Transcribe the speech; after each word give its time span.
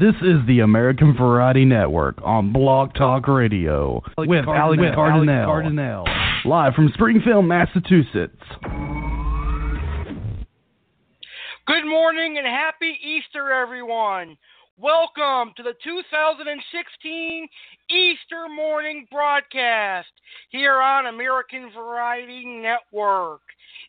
This 0.00 0.14
is 0.22 0.38
the 0.46 0.60
American 0.60 1.14
Variety 1.14 1.66
Network 1.66 2.16
on 2.24 2.54
Blog 2.54 2.94
Talk 2.94 3.28
Radio 3.28 4.02
with 4.16 4.48
Alex 4.48 4.82
Cardinale, 4.94 5.44
Cardinale, 5.44 6.06
live 6.46 6.72
from 6.72 6.90
Springfield, 6.94 7.44
Massachusetts. 7.44 8.40
Good 11.66 11.84
morning 11.84 12.38
and 12.38 12.46
happy 12.46 12.96
Easter, 13.04 13.52
everyone. 13.52 14.38
Welcome 14.78 15.52
to 15.58 15.62
the 15.62 15.74
2016 15.84 17.46
Easter 17.90 18.46
morning 18.56 19.06
broadcast 19.12 20.08
here 20.48 20.80
on 20.80 21.08
American 21.08 21.70
Variety 21.76 22.46
Network. 22.46 23.42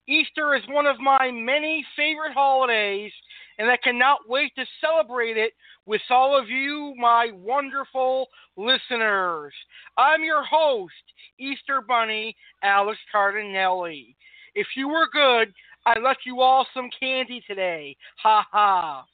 Easter 0.10 0.56
is 0.56 0.62
one 0.68 0.88
of 0.88 1.00
my 1.00 1.32
many 1.32 1.86
favorite 1.96 2.34
holidays, 2.34 3.14
and 3.58 3.72
I 3.72 3.78
cannot 3.82 4.28
wait 4.28 4.52
to 4.56 4.66
celebrate 4.82 5.38
it 5.38 5.54
with 5.86 6.02
all 6.10 6.38
of 6.38 6.50
you, 6.50 6.94
my 6.98 7.32
wonderful 7.34 8.28
listeners. 8.58 9.54
I'm 9.98 10.24
your 10.24 10.44
host, 10.44 10.94
Easter 11.40 11.82
Bunny 11.82 12.36
Alex 12.64 13.00
Cardinale. 13.12 14.16
If 14.54 14.68
you 14.76 14.88
were 14.88 15.08
good, 15.12 15.54
I 15.86 16.00
left 16.00 16.20
you 16.26 16.42
all 16.42 16.68
some 16.74 16.90
candy 17.00 17.44
today. 17.48 17.96
Ha 18.22 18.46
ha. 18.52 19.06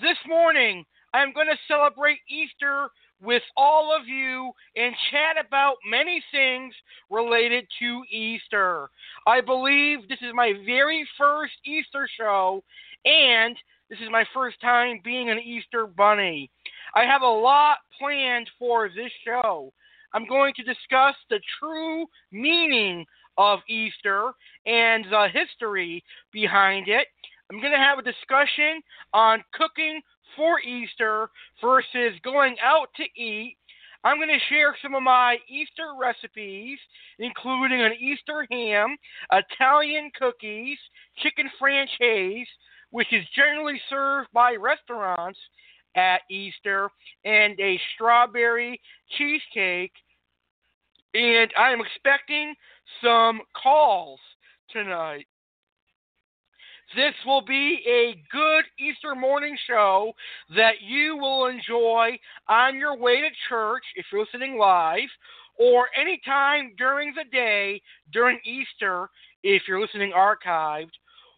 This 0.00 0.18
morning, 0.28 0.84
I'm 1.14 1.32
going 1.32 1.46
to 1.46 1.56
celebrate 1.68 2.18
Easter 2.28 2.88
with 3.22 3.42
all 3.56 3.96
of 3.96 4.06
you 4.06 4.52
and 4.76 4.94
chat 5.10 5.36
about 5.44 5.76
many 5.88 6.22
things 6.30 6.74
related 7.10 7.64
to 7.78 8.02
Easter. 8.10 8.88
I 9.26 9.40
believe 9.40 10.08
this 10.08 10.18
is 10.20 10.32
my 10.34 10.52
very 10.66 11.06
first 11.16 11.54
Easter 11.64 12.08
show, 12.18 12.62
and 13.04 13.56
this 13.90 13.98
is 13.98 14.08
my 14.10 14.24
first 14.32 14.60
time 14.60 15.00
being 15.04 15.30
an 15.30 15.38
Easter 15.38 15.86
bunny. 15.86 16.50
I 16.94 17.04
have 17.04 17.22
a 17.22 17.26
lot 17.26 17.78
planned 17.98 18.50
for 18.58 18.88
this 18.88 19.12
show. 19.24 19.72
I'm 20.14 20.26
going 20.26 20.54
to 20.54 20.62
discuss 20.62 21.14
the 21.28 21.40
true 21.58 22.06
meaning 22.32 23.04
of 23.36 23.60
Easter 23.68 24.30
and 24.64 25.04
the 25.10 25.28
history 25.32 26.02
behind 26.32 26.88
it. 26.88 27.08
I'm 27.50 27.60
going 27.60 27.72
to 27.72 27.78
have 27.78 27.98
a 27.98 28.02
discussion 28.02 28.80
on 29.12 29.44
cooking 29.52 30.00
for 30.36 30.60
Easter 30.60 31.28
versus 31.60 32.18
going 32.22 32.56
out 32.62 32.88
to 32.96 33.04
eat. 33.20 33.56
I'm 34.02 34.16
going 34.16 34.28
to 34.28 34.54
share 34.54 34.76
some 34.82 34.94
of 34.94 35.02
my 35.02 35.36
Easter 35.48 35.94
recipes, 35.98 36.78
including 37.18 37.82
an 37.82 37.92
Easter 37.98 38.46
ham, 38.50 38.96
Italian 39.32 40.10
cookies, 40.18 40.78
chicken 41.22 41.50
francese, 41.58 42.48
which 42.94 43.12
is 43.12 43.24
generally 43.34 43.80
served 43.90 44.28
by 44.32 44.54
restaurants 44.54 45.36
at 45.96 46.20
Easter, 46.30 46.88
and 47.24 47.58
a 47.58 47.76
strawberry 47.92 48.80
cheesecake. 49.18 49.90
And 51.12 51.50
I 51.58 51.72
am 51.72 51.80
expecting 51.80 52.54
some 53.02 53.40
calls 53.60 54.20
tonight. 54.70 55.26
This 56.94 57.14
will 57.26 57.40
be 57.44 57.80
a 57.84 58.14
good 58.30 58.64
Easter 58.78 59.16
morning 59.16 59.56
show 59.66 60.12
that 60.54 60.74
you 60.80 61.16
will 61.16 61.46
enjoy 61.46 62.16
on 62.48 62.76
your 62.76 62.96
way 62.96 63.22
to 63.22 63.28
church 63.48 63.82
if 63.96 64.06
you're 64.12 64.20
listening 64.20 64.56
live, 64.56 65.08
or 65.58 65.88
anytime 66.00 66.72
during 66.78 67.12
the 67.16 67.28
day 67.32 67.82
during 68.12 68.38
Easter 68.44 69.08
if 69.42 69.62
you're 69.66 69.80
listening 69.80 70.12
archived, 70.16 70.92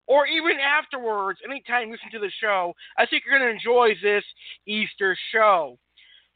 or 0.06 0.26
even 0.26 0.58
afterwards, 0.60 1.40
anytime 1.44 1.88
you 1.88 1.92
listen 1.92 2.10
to 2.12 2.18
the 2.18 2.32
show. 2.40 2.72
I 2.96 3.06
think 3.06 3.24
you're 3.24 3.38
going 3.38 3.48
to 3.48 3.54
enjoy 3.54 3.94
this 4.02 4.24
Easter 4.66 5.16
show. 5.32 5.78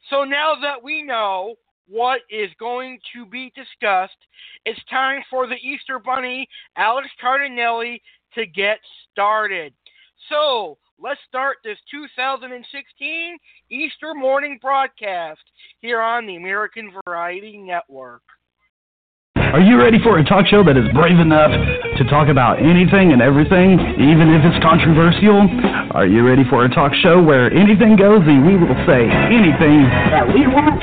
So 0.09 0.23
now 0.23 0.55
that 0.61 0.81
we 0.83 1.03
know 1.03 1.55
what 1.87 2.21
is 2.29 2.49
going 2.59 2.99
to 3.13 3.25
be 3.25 3.51
discussed, 3.55 4.17
it's 4.65 4.79
time 4.89 5.21
for 5.29 5.47
the 5.47 5.55
Easter 5.55 5.99
Bunny, 5.99 6.47
Alex 6.77 7.07
Cardinale, 7.19 7.99
to 8.35 8.45
get 8.45 8.79
started. 9.11 9.73
So 10.29 10.77
let's 10.99 11.19
start 11.27 11.57
this 11.63 11.77
2016 11.91 13.37
Easter 13.69 14.13
morning 14.13 14.59
broadcast 14.61 15.41
here 15.79 16.01
on 16.01 16.25
the 16.25 16.35
American 16.35 16.91
Variety 17.05 17.57
Network. 17.57 18.21
Are 19.51 19.59
you 19.59 19.75
ready 19.75 19.99
for 19.99 20.17
a 20.17 20.23
talk 20.23 20.47
show 20.47 20.63
that 20.63 20.79
is 20.79 20.87
brave 20.95 21.19
enough 21.19 21.51
to 21.99 22.07
talk 22.07 22.31
about 22.31 22.63
anything 22.63 23.11
and 23.11 23.21
everything, 23.21 23.75
even 23.99 24.31
if 24.31 24.47
it's 24.47 24.55
controversial? 24.63 25.43
Are 25.91 26.07
you 26.07 26.23
ready 26.23 26.47
for 26.47 26.63
a 26.63 26.69
talk 26.71 26.95
show 27.03 27.21
where 27.21 27.51
anything 27.51 27.99
goes 27.99 28.23
and 28.23 28.47
we 28.47 28.55
will 28.55 28.71
say 28.87 29.11
anything 29.11 29.91
that 30.07 30.23
we 30.23 30.47
want? 30.47 30.79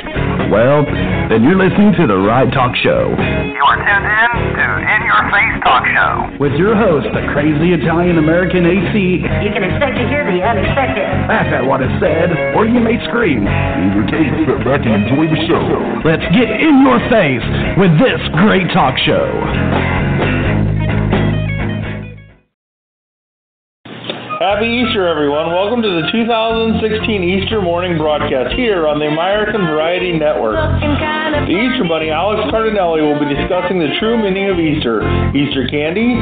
Well, 0.52 0.84
then 1.32 1.48
you're 1.48 1.56
listening 1.56 1.96
to 1.96 2.04
the 2.04 2.20
right 2.20 2.52
talk 2.52 2.76
show. 2.76 3.08
You 3.08 3.64
are 3.64 3.80
tuned 3.80 4.04
in 4.04 4.52
to 4.60 4.66
Face 5.26 5.56
Talk 5.66 5.82
Show. 5.90 6.38
With 6.38 6.54
your 6.54 6.78
host, 6.78 7.10
the 7.10 7.26
crazy 7.34 7.74
Italian 7.74 8.18
American 8.18 8.62
AC. 8.62 8.94
You 9.26 9.50
can 9.50 9.66
expect 9.66 9.98
to 9.98 10.06
hear 10.06 10.22
the 10.22 10.38
unexpected. 10.38 11.06
Laugh 11.26 11.50
at 11.50 11.64
what 11.66 11.82
is 11.82 11.90
said, 11.98 12.30
or 12.54 12.66
you 12.66 12.78
may 12.78 13.02
scream. 13.10 13.42
In 13.42 13.98
your 13.98 14.06
case, 14.06 14.30
sit 14.46 14.62
back 14.62 14.86
and 14.86 15.02
enjoy 15.02 15.26
the 15.26 15.40
show. 15.50 15.64
Let's 16.06 16.24
get 16.30 16.46
in 16.46 16.86
your 16.86 17.02
face 17.10 17.46
with 17.74 17.92
this 17.98 18.22
great 18.38 18.70
talk 18.70 18.94
show. 19.02 19.26
Happy 24.48 24.80
Easter, 24.80 25.04
everyone. 25.04 25.52
Welcome 25.52 25.84
to 25.84 25.92
the 26.00 26.08
2016 26.08 26.80
Easter 27.20 27.60
morning 27.60 28.00
broadcast 28.00 28.56
here 28.56 28.88
on 28.88 28.96
the 28.96 29.04
American 29.04 29.60
Variety 29.68 30.16
Network. 30.16 30.56
The 30.56 31.52
Easter 31.52 31.84
Bunny, 31.84 32.08
Alex 32.08 32.48
Cardinale, 32.48 32.96
will 32.96 33.20
be 33.20 33.28
discussing 33.28 33.76
the 33.76 33.92
true 34.00 34.16
meaning 34.16 34.48
of 34.48 34.56
Easter, 34.56 35.04
Easter 35.36 35.68
candy, 35.68 36.16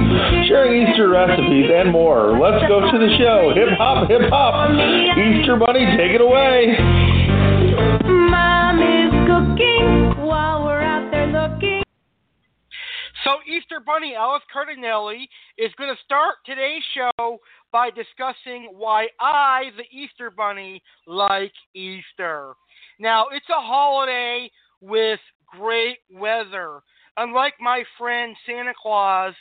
sharing 0.51 0.91
Easter 0.91 1.07
recipes, 1.07 1.71
and 1.71 1.95
more. 1.95 2.35
Let's 2.35 2.67
go 2.67 2.83
to 2.83 2.97
the 2.99 3.15
show. 3.15 3.55
Hip 3.55 3.79
hop, 3.79 4.11
hip 4.11 4.27
hop. 4.27 4.75
Easter 4.75 5.55
Bunny, 5.55 5.87
take 5.95 6.11
it 6.11 6.21
away. 6.21 6.75
Mom 8.11 8.83
is 8.83 9.15
cooking 9.31 10.19
while 10.27 10.67
we're 10.67 10.83
out 10.83 11.07
there 11.15 11.31
looking. 11.31 11.87
So, 13.23 13.39
Easter 13.47 13.79
Bunny 13.79 14.15
Alex 14.19 14.45
Cardinale, 14.51 15.31
is 15.59 15.71
going 15.79 15.95
to 15.95 16.01
start 16.05 16.37
today's 16.45 16.83
show 16.95 17.39
by 17.73 17.91
discussing 17.91 18.69
why 18.73 19.09
I, 19.21 19.71
the 19.77 19.85
Easter 19.97 20.31
Bunny, 20.31 20.83
like 21.07 21.53
Easter. 21.75 22.53
Now, 22.99 23.27
it's 23.33 23.49
a 23.51 23.61
holiday 23.61 24.51
with 24.81 25.21
great 25.47 25.99
weather. 26.11 26.81
Unlike 27.17 27.55
my 27.61 27.83
friend 27.99 28.37
Santa 28.47 28.73
Claus, 28.81 29.35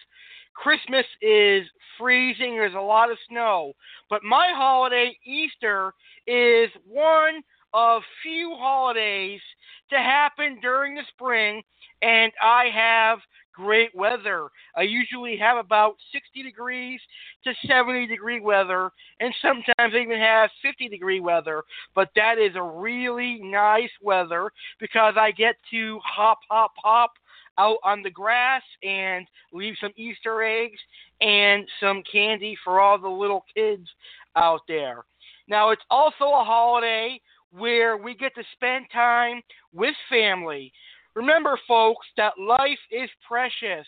Christmas 0.53 1.05
is 1.21 1.63
freezing, 1.97 2.55
there's 2.55 2.73
a 2.73 2.79
lot 2.79 3.11
of 3.11 3.17
snow. 3.29 3.73
But 4.09 4.23
my 4.23 4.51
holiday, 4.53 5.17
Easter, 5.25 5.93
is 6.27 6.69
one 6.87 7.41
of 7.73 8.01
few 8.23 8.55
holidays 8.57 9.41
to 9.89 9.97
happen 9.97 10.57
during 10.61 10.95
the 10.95 11.03
spring, 11.13 11.61
and 12.01 12.31
I 12.41 12.69
have 12.73 13.19
great 13.55 13.93
weather. 13.95 14.47
I 14.75 14.81
usually 14.81 15.37
have 15.37 15.57
about 15.57 15.95
60 16.11 16.43
degrees 16.43 16.99
to 17.43 17.53
70 17.67 18.07
degree 18.07 18.39
weather, 18.39 18.91
and 19.19 19.33
sometimes 19.41 19.93
I 19.93 19.99
even 19.99 20.19
have 20.19 20.49
50 20.61 20.89
degree 20.89 21.19
weather. 21.19 21.63
But 21.93 22.09
that 22.15 22.37
is 22.37 22.55
a 22.55 22.61
really 22.61 23.39
nice 23.41 23.91
weather 24.01 24.51
because 24.79 25.15
I 25.17 25.31
get 25.31 25.55
to 25.71 25.99
hop, 26.03 26.39
hop, 26.49 26.71
hop 26.83 27.11
out 27.57 27.77
on 27.83 28.03
the 28.03 28.09
grass 28.09 28.63
and 28.83 29.25
leave 29.53 29.75
some 29.79 29.93
Easter 29.95 30.43
eggs 30.43 30.79
and 31.21 31.65
some 31.79 32.03
candy 32.11 32.57
for 32.63 32.79
all 32.79 32.99
the 32.99 33.07
little 33.07 33.45
kids 33.55 33.87
out 34.35 34.61
there. 34.67 35.05
Now, 35.47 35.69
it's 35.69 35.83
also 35.89 36.25
a 36.25 36.43
holiday 36.43 37.21
where 37.51 37.97
we 37.97 38.15
get 38.15 38.35
to 38.35 38.43
spend 38.53 38.85
time 38.91 39.41
with 39.73 39.95
family. 40.09 40.73
Remember, 41.15 41.57
folks, 41.67 42.05
that 42.17 42.33
life 42.37 42.79
is 42.91 43.09
precious, 43.27 43.87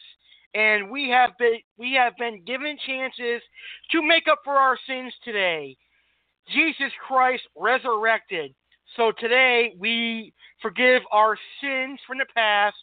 and 0.53 0.89
we 0.89 1.09
have 1.09 1.31
been 1.37 1.57
we 1.77 1.93
have 1.93 2.13
been 2.17 2.41
given 2.45 2.77
chances 2.85 3.41
to 3.91 4.01
make 4.01 4.27
up 4.29 4.39
for 4.43 4.55
our 4.55 4.77
sins 4.87 5.13
today. 5.23 5.75
Jesus 6.53 6.91
Christ 7.05 7.43
resurrected. 7.55 8.53
So 8.95 9.11
today 9.19 9.73
we 9.77 10.33
forgive 10.61 11.01
our 11.11 11.37
sins 11.61 11.99
from 12.07 12.17
the 12.17 12.25
past 12.33 12.77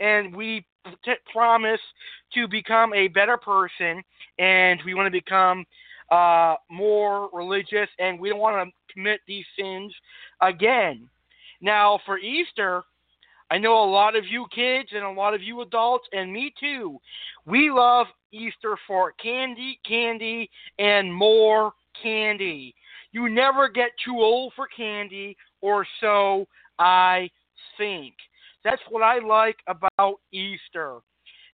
and 0.00 0.34
we 0.34 0.64
t- 1.04 1.12
promise 1.30 1.80
to 2.34 2.48
become 2.48 2.94
a 2.94 3.08
better 3.08 3.36
person 3.36 4.02
and 4.38 4.80
we 4.86 4.94
want 4.94 5.06
to 5.06 5.10
become 5.10 5.64
uh, 6.10 6.54
more 6.70 7.28
religious 7.32 7.88
and 7.98 8.18
we 8.18 8.30
don't 8.30 8.38
want 8.38 8.68
to 8.68 8.92
commit 8.92 9.20
these 9.28 9.44
sins 9.58 9.94
again. 10.40 11.08
Now, 11.60 12.00
for 12.06 12.18
Easter, 12.18 12.82
I 13.50 13.58
know 13.58 13.82
a 13.82 13.90
lot 13.90 14.14
of 14.14 14.24
you 14.26 14.46
kids 14.54 14.90
and 14.92 15.04
a 15.04 15.10
lot 15.10 15.34
of 15.34 15.42
you 15.42 15.60
adults, 15.62 16.06
and 16.12 16.32
me 16.32 16.54
too, 16.58 16.98
we 17.46 17.70
love 17.70 18.06
Easter 18.32 18.76
for 18.86 19.12
candy, 19.12 19.80
candy, 19.84 20.48
and 20.78 21.12
more 21.12 21.72
candy. 22.00 22.74
You 23.12 23.28
never 23.28 23.68
get 23.68 23.90
too 24.04 24.16
old 24.18 24.52
for 24.54 24.68
candy, 24.68 25.36
or 25.60 25.84
so 26.00 26.46
I 26.78 27.28
think. 27.76 28.14
That's 28.62 28.82
what 28.88 29.02
I 29.02 29.18
like 29.18 29.56
about 29.66 30.20
Easter. 30.32 30.98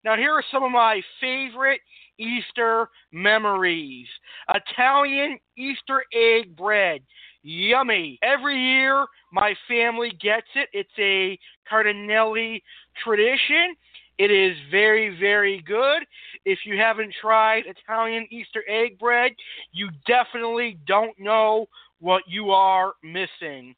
Now, 0.05 0.17
here 0.17 0.33
are 0.33 0.45
some 0.53 0.63
of 0.63 0.71
my 0.71 1.01
favorite 1.21 1.81
Easter 2.19 2.89
memories 3.13 4.07
Italian 4.49 5.39
Easter 5.57 6.05
egg 6.15 6.57
bread. 6.57 7.01
Yummy. 7.47 8.19
Every 8.23 8.61
year, 8.61 9.07
my 9.33 9.55
family 9.69 10.11
gets 10.21 10.49
it. 10.57 10.69
It's 10.73 10.91
a 10.99 11.39
Cardinale 11.69 12.59
tradition. 13.05 13.77
It 14.19 14.33
is 14.33 14.57
very, 14.69 15.17
very 15.21 15.63
good. 15.63 16.05
If 16.45 16.61
you 16.65 16.77
haven't 16.77 17.15
tried 17.21 17.65
Italian 17.67 18.27
Easter 18.31 18.65
egg 18.69 18.99
bread, 18.99 19.31
you 19.71 19.91
definitely 20.09 20.79
don't 20.89 21.17
know 21.21 21.67
what 22.01 22.25
you 22.27 22.51
are 22.51 22.95
missing. 23.05 23.77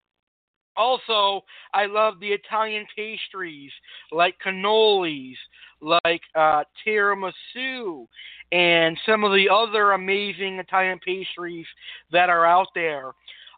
Also, 0.75 1.45
I 1.75 1.87
love 1.87 2.21
the 2.21 2.29
Italian 2.29 2.87
pastries 2.97 3.73
like 4.13 4.37
cannolis, 4.43 5.35
like 5.83 6.23
uh, 6.37 6.63
tiramisu, 6.87 8.07
and 8.53 8.99
some 9.05 9.25
of 9.25 9.33
the 9.33 9.49
other 9.53 9.93
amazing 9.93 10.59
Italian 10.59 11.01
pastries 11.05 11.67
that 12.13 12.31
are 12.31 12.47
out 12.47 12.69
there. 12.75 13.13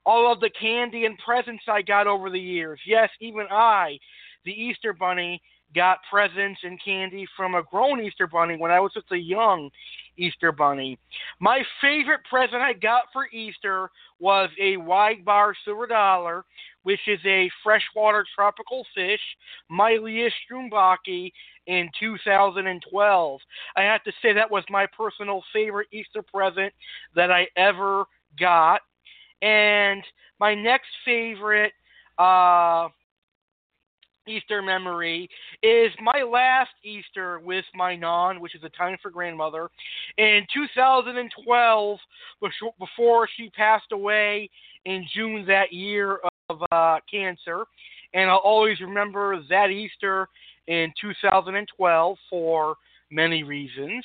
All 0.07 0.33
of 0.33 0.41
the 0.41 0.51
candy 0.51 1.05
and 1.05 1.19
presents 1.19 1.65
I 1.69 1.83
got 1.83 2.07
over 2.07 2.31
the 2.31 2.41
years. 2.41 2.81
Yes, 2.87 3.11
even 3.21 3.47
I, 3.51 3.99
the 4.45 4.53
Easter 4.53 4.93
Bunny, 4.93 5.41
got 5.75 5.99
presents 6.11 6.61
and 6.65 6.83
candy 6.83 7.27
from 7.37 7.55
a 7.55 7.63
grown 7.63 8.01
Easter 8.01 8.27
Bunny 8.27 8.57
when 8.57 8.73
I 8.73 8.81
was 8.81 8.93
just 8.93 9.13
a 9.13 9.17
young 9.17 9.71
Easter 10.17 10.51
Bunny. 10.51 10.99
My 11.39 11.63
favorite 11.81 12.21
present 12.29 12.61
I 12.61 12.73
got 12.73 13.05
for 13.13 13.29
Easter 13.33 13.91
was 14.19 14.51
a 14.61 14.77
wide 14.79 15.25
bar 15.25 15.55
silver 15.65 15.87
dollar 15.87 16.45
which 16.83 17.01
is 17.07 17.21
a 17.27 17.51
freshwater 17.63 18.25
tropical 18.35 18.87
fish, 18.95 19.21
Myleus 19.71 20.33
schomburgkii, 20.51 21.33
in 21.67 21.91
2012. 21.99 23.41
I 23.77 23.83
have 23.83 24.03
to 24.05 24.13
say 24.23 24.33
that 24.33 24.51
was 24.51 24.65
my 24.71 24.87
personal 24.97 25.43
favorite 25.53 25.89
Easter 25.93 26.23
present 26.23 26.73
that 27.15 27.31
I 27.31 27.47
ever 27.57 28.05
got. 28.39 28.81
And 29.43 30.03
my 30.39 30.55
next 30.55 30.89
favorite 31.05 31.73
uh, 32.19 32.89
Easter 34.29 34.63
memory 34.63 35.29
is 35.63 35.91
my 36.01 36.23
last 36.23 36.71
Easter 36.85 37.41
with 37.41 37.65
my 37.75 37.97
non, 37.97 38.41
which 38.41 38.55
is 38.55 38.63
a 38.65 38.69
time 38.71 38.97
for 39.03 39.11
grandmother, 39.11 39.71
in 40.19 40.47
2012, 40.53 41.99
before 42.79 43.29
she 43.37 43.51
passed 43.51 43.93
away 43.93 44.49
in 44.85 45.07
June 45.15 45.45
that 45.47 45.73
year 45.73 46.21
of 46.49 46.63
uh, 46.71 46.99
cancer, 47.11 47.65
and 48.15 48.31
I'll 48.31 48.39
always 48.39 48.81
remember 48.81 49.43
that 49.49 49.71
Easter 49.71 50.29
in 50.67 50.93
2012 51.01 52.17
for 52.29 52.77
many 53.11 53.43
reasons. 53.43 54.05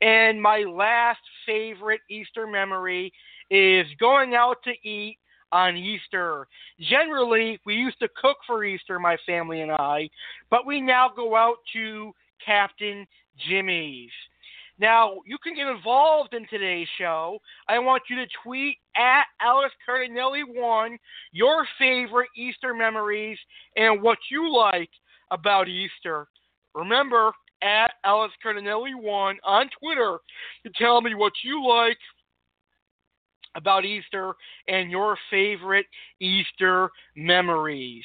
And 0.00 0.40
my 0.40 0.58
last 0.60 1.20
favorite 1.46 2.00
Easter 2.10 2.46
memory 2.46 3.12
is 3.50 3.86
going 3.98 4.34
out 4.34 4.56
to 4.64 4.88
eat 4.88 5.18
on 5.52 5.76
Easter. 5.76 6.46
Generally, 6.80 7.60
we 7.64 7.74
used 7.74 7.98
to 8.00 8.08
cook 8.20 8.36
for 8.46 8.64
Easter, 8.64 8.98
my 8.98 9.16
family 9.26 9.62
and 9.62 9.72
I, 9.72 10.08
but 10.50 10.66
we 10.66 10.80
now 10.80 11.10
go 11.14 11.36
out 11.36 11.56
to 11.72 12.12
Captain 12.44 13.06
Jimmy's. 13.48 14.10
Now, 14.80 15.22
you 15.26 15.38
can 15.42 15.56
get 15.56 15.66
involved 15.66 16.34
in 16.34 16.46
today's 16.48 16.86
show. 16.98 17.38
I 17.68 17.80
want 17.80 18.04
you 18.08 18.16
to 18.16 18.26
tweet 18.44 18.76
at 18.96 19.24
Alex 19.40 19.74
Cardinale1 19.88 20.96
your 21.32 21.66
favorite 21.78 22.28
Easter 22.36 22.74
memories 22.74 23.38
and 23.76 24.00
what 24.00 24.18
you 24.30 24.54
like 24.54 24.90
about 25.32 25.68
Easter. 25.68 26.28
Remember, 26.74 27.32
at 27.62 27.92
Alex 28.04 28.34
Cardinale1 28.44 29.34
on 29.44 29.70
Twitter 29.80 30.18
to 30.64 30.72
tell 30.78 31.00
me 31.00 31.14
what 31.14 31.32
you 31.44 31.66
like 31.66 31.98
about 33.54 33.84
Easter 33.84 34.34
and 34.68 34.90
your 34.90 35.16
favorite 35.30 35.86
Easter 36.20 36.90
memories. 37.16 38.04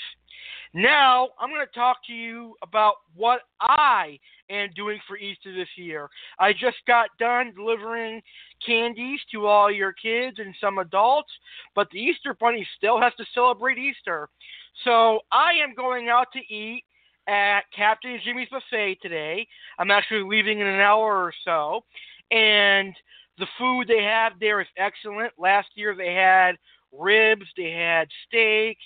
Now, 0.73 1.29
I'm 1.39 1.49
going 1.49 1.65
to 1.65 1.79
talk 1.79 1.97
to 2.07 2.13
you 2.13 2.55
about 2.63 2.95
what 3.15 3.41
I 3.61 4.17
am 4.49 4.69
doing 4.75 4.99
for 5.07 5.17
Easter 5.17 5.53
this 5.53 5.67
year. 5.75 6.09
I 6.39 6.51
just 6.51 6.77
got 6.87 7.09
done 7.19 7.53
delivering 7.55 8.21
candies 8.65 9.19
to 9.31 9.45
all 9.45 9.71
your 9.71 9.93
kids 9.93 10.37
and 10.39 10.55
some 10.59 10.79
adults, 10.79 11.31
but 11.75 11.89
the 11.91 11.99
Easter 11.99 12.35
Bunny 12.39 12.67
still 12.75 12.99
has 12.99 13.13
to 13.17 13.25
celebrate 13.35 13.77
Easter. 13.77 14.29
So 14.83 15.19
I 15.31 15.51
am 15.63 15.75
going 15.75 16.09
out 16.09 16.27
to 16.33 16.39
eat 16.39 16.83
at 17.27 17.61
Captain 17.75 18.19
Jimmy's 18.23 18.49
Buffet 18.49 18.97
today. 19.01 19.47
I'm 19.79 19.91
actually 19.91 20.23
leaving 20.23 20.59
in 20.59 20.67
an 20.67 20.79
hour 20.79 21.23
or 21.23 21.33
so. 21.45 21.81
And 22.31 22.93
the 23.37 23.47
food 23.57 23.87
they 23.87 24.03
have 24.03 24.33
there 24.39 24.61
is 24.61 24.67
excellent. 24.77 25.33
Last 25.37 25.69
year 25.75 25.95
they 25.95 26.13
had 26.13 26.57
ribs, 26.91 27.45
they 27.57 27.71
had 27.71 28.07
steak, 28.27 28.77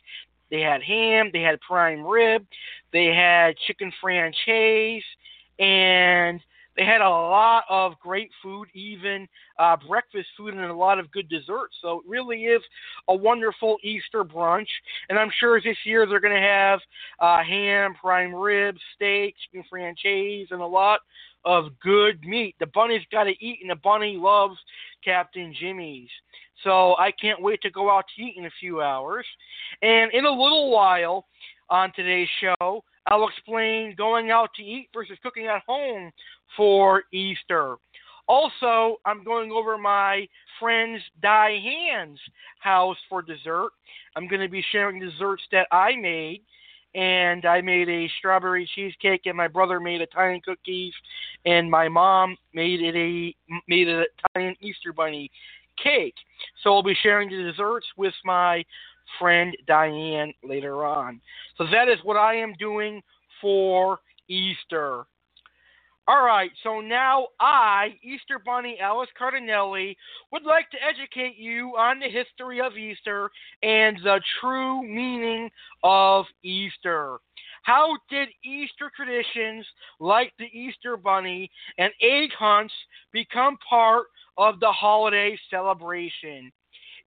they 0.50 0.62
had 0.62 0.82
ham, 0.82 1.29
they 1.34 1.41
had 1.41 1.60
prime 1.62 2.06
rib, 2.06 2.46
they 2.94 3.08
had 3.08 3.58
chicken 3.67 3.91
francese, 4.01 5.03
and 5.60 6.39
they 6.77 6.86
had 6.86 7.01
a 7.01 7.10
lot 7.10 7.63
of 7.69 8.00
great 8.00 8.29
food, 8.41 8.67
even 8.74 9.27
uh, 9.57 9.75
breakfast 9.88 10.27
food, 10.38 10.53
and 10.53 10.63
a 10.63 10.74
lot 10.74 11.00
of 11.00 11.12
good 11.12 11.27
desserts. 11.27 11.75
So 11.81 12.00
it 12.00 12.03
really 12.07 12.43
is 12.43 12.62
a 13.07 13.15
wonderful 13.15 13.77
Easter 13.84 14.24
brunch. 14.24 14.67
And 15.10 15.17
I'm 15.17 15.31
sure 15.39 15.60
this 15.60 15.77
year 15.86 16.05
they're 16.05 16.19
going 16.19 16.36
to 16.36 16.39
have 16.39 16.79
uh, 17.19 17.43
ham, 17.43 17.96
prime 18.00 18.34
rib, 18.34 18.75
steak, 18.96 19.36
chicken 19.43 19.65
francese, 19.69 20.48
and 20.51 20.62
a 20.62 20.65
lot 20.65 21.00
of 21.46 21.77
good 21.79 22.24
meat. 22.24 22.55
The 22.60 22.67
bunny's 22.67 23.01
got 23.12 23.24
to 23.24 23.34
eat, 23.43 23.60
and 23.62 23.72
the 23.72 23.75
bunny 23.75 24.15
loves 24.17 24.57
Captain 25.03 25.55
Jimmy's. 25.60 26.10
So 26.63 26.96
I 26.98 27.12
can't 27.12 27.41
wait 27.41 27.62
to 27.62 27.72
go 27.72 27.89
out 27.89 28.05
to 28.15 28.24
eat 28.24 28.36
in 28.38 28.46
a 28.46 28.51
few 28.60 28.81
hours. 28.81 29.25
And 29.81 30.12
in 30.13 30.25
a 30.25 30.31
little 30.31 30.72
while 30.72 31.25
on 31.69 31.91
today's 31.96 32.29
show, 32.39 32.84
I'll 33.08 33.28
explain 33.28 33.96
going 33.98 34.32
out 34.32 34.50
to 34.56 34.64
eat 34.64 34.90
versus 34.94 35.18
cooking 35.24 35.48
at 35.48 35.64
home 35.68 36.12
for 36.56 37.04
Easter. 37.14 37.78
Also, 38.28 38.98
I'm 39.06 39.24
going 39.24 39.52
over 39.52 39.78
my 39.78 40.28
friend's 40.60 41.02
Diane's 41.22 42.20
house 42.60 42.98
for 43.10 43.22
dessert. 43.22 43.70
I'm 44.16 44.28
going 44.28 44.42
to 44.42 44.50
be 44.50 44.64
sharing 44.72 45.00
desserts 45.00 45.44
that 45.52 45.68
I 45.72 45.96
made. 45.96 46.42
And 46.96 47.46
I 47.46 47.62
made 47.62 47.88
a 47.90 48.10
strawberry 48.18 48.68
cheesecake, 48.74 49.22
and 49.26 49.38
my 49.38 49.48
brother 49.48 49.80
made 49.80 50.02
Italian 50.02 50.42
cookies, 50.42 50.94
and 51.46 51.70
my 51.70 51.88
mom 51.88 52.36
made 52.54 52.82
it 52.82 52.96
a 52.96 53.36
made 53.68 53.88
an 53.88 54.06
Italian 54.34 54.56
Easter 54.62 54.94
bunny 54.94 55.30
cake. 55.84 56.16
So 56.64 56.74
I'll 56.74 56.82
be 56.82 56.96
sharing 57.04 57.30
the 57.30 57.52
desserts 57.52 57.86
with 57.98 58.14
my 58.26 58.64
friend 59.20 59.56
Diane 59.68 60.34
later 60.44 60.86
on. 60.86 61.22
So 61.58 61.66
that 61.72 61.88
is 61.88 61.98
what 62.04 62.18
I 62.18 62.36
am 62.36 62.54
doing 62.60 63.02
for 63.42 64.00
Easter. 64.28 65.06
All 66.10 66.26
right, 66.26 66.52
so 66.64 66.80
now 66.80 67.28
I, 67.42 67.90
Easter 68.02 68.40
Bunny 68.46 68.78
Alex 68.80 69.12
Cardinale, 69.18 69.94
would 70.32 70.44
like 70.44 70.70
to 70.72 70.78
educate 70.82 71.38
you 71.38 71.72
on 71.78 72.00
the 72.00 72.08
history 72.08 72.62
of 72.62 72.78
Easter 72.78 73.30
and 73.62 73.98
the 74.04 74.22
true 74.40 74.84
meaning 74.84 75.50
of 75.84 76.24
Easter. 76.44 77.18
How 77.64 77.98
did 78.10 78.30
Easter 78.46 78.90
traditions 78.96 79.66
like 80.00 80.32
the 80.40 80.46
Easter 80.46 80.96
Bunny 80.96 81.52
and 81.78 81.92
egg 82.02 82.30
hunts 82.40 82.74
become 83.12 83.58
part 83.70 84.06
of 84.38 84.60
the 84.60 84.72
holiday 84.72 85.38
celebration. 85.50 86.52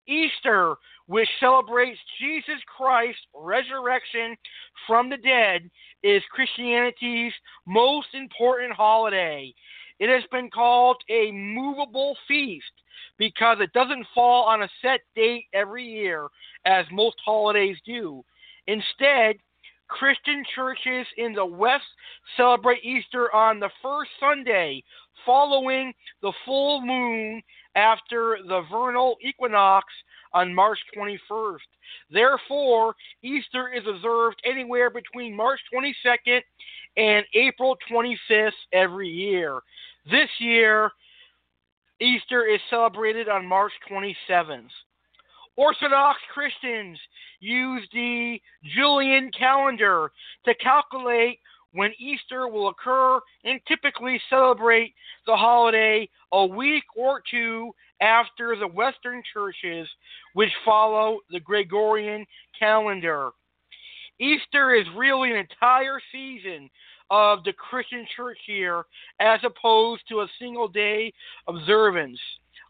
Easter, 0.06 0.74
which 1.10 1.28
celebrates 1.40 1.98
Jesus 2.20 2.62
Christ's 2.76 3.20
resurrection 3.34 4.36
from 4.86 5.10
the 5.10 5.16
dead, 5.16 5.68
is 6.04 6.22
Christianity's 6.30 7.32
most 7.66 8.06
important 8.14 8.72
holiday. 8.72 9.52
It 9.98 10.08
has 10.08 10.22
been 10.30 10.48
called 10.50 11.02
a 11.10 11.32
movable 11.32 12.16
feast 12.28 12.70
because 13.18 13.56
it 13.60 13.72
doesn't 13.72 14.06
fall 14.14 14.44
on 14.44 14.62
a 14.62 14.68
set 14.82 15.00
date 15.16 15.46
every 15.52 15.84
year, 15.84 16.28
as 16.64 16.86
most 16.92 17.16
holidays 17.24 17.76
do. 17.84 18.24
Instead, 18.68 19.34
Christian 19.88 20.44
churches 20.54 21.08
in 21.16 21.32
the 21.32 21.44
West 21.44 21.90
celebrate 22.36 22.84
Easter 22.84 23.34
on 23.34 23.58
the 23.58 23.70
first 23.82 24.10
Sunday 24.20 24.84
following 25.26 25.92
the 26.22 26.32
full 26.46 26.80
moon 26.80 27.42
after 27.74 28.38
the 28.46 28.62
vernal 28.70 29.16
equinox 29.22 29.86
on 30.32 30.54
March 30.54 30.78
21st. 30.96 31.58
Therefore, 32.10 32.94
Easter 33.22 33.72
is 33.74 33.82
observed 33.88 34.40
anywhere 34.44 34.90
between 34.90 35.36
March 35.36 35.60
22nd 35.74 36.40
and 36.96 37.24
April 37.34 37.76
25th 37.90 38.50
every 38.72 39.08
year. 39.08 39.60
This 40.10 40.28
year, 40.38 40.90
Easter 42.00 42.46
is 42.46 42.60
celebrated 42.70 43.28
on 43.28 43.46
March 43.46 43.72
27th. 43.90 44.68
Orthodox 45.56 46.18
Christians 46.32 46.98
use 47.40 47.86
the 47.92 48.40
Julian 48.74 49.30
calendar 49.38 50.10
to 50.46 50.54
calculate 50.54 51.38
when 51.72 51.92
Easter 51.98 52.48
will 52.48 52.68
occur 52.68 53.20
and 53.44 53.60
typically 53.66 54.20
celebrate 54.28 54.94
the 55.26 55.36
holiday 55.36 56.08
a 56.32 56.44
week 56.44 56.84
or 56.96 57.22
two 57.30 57.72
after 58.00 58.56
the 58.56 58.66
Western 58.66 59.22
churches, 59.32 59.88
which 60.34 60.50
follow 60.64 61.20
the 61.30 61.40
Gregorian 61.40 62.26
calendar. 62.58 63.30
Easter 64.18 64.74
is 64.74 64.86
really 64.96 65.30
an 65.30 65.36
entire 65.36 66.00
season 66.12 66.68
of 67.10 67.42
the 67.44 67.52
Christian 67.52 68.06
church 68.16 68.38
year 68.46 68.84
as 69.18 69.40
opposed 69.44 70.02
to 70.08 70.20
a 70.20 70.28
single 70.38 70.68
day 70.68 71.12
observance. 71.48 72.18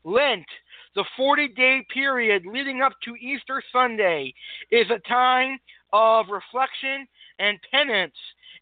Lent, 0.04 0.46
the 0.94 1.04
40 1.16 1.48
day 1.48 1.84
period 1.92 2.44
leading 2.46 2.80
up 2.80 2.92
to 3.04 3.16
Easter 3.16 3.62
Sunday, 3.72 4.32
is 4.70 4.86
a 4.90 5.08
time 5.08 5.58
of 5.92 6.26
reflection 6.30 7.06
and 7.38 7.58
penance 7.70 8.14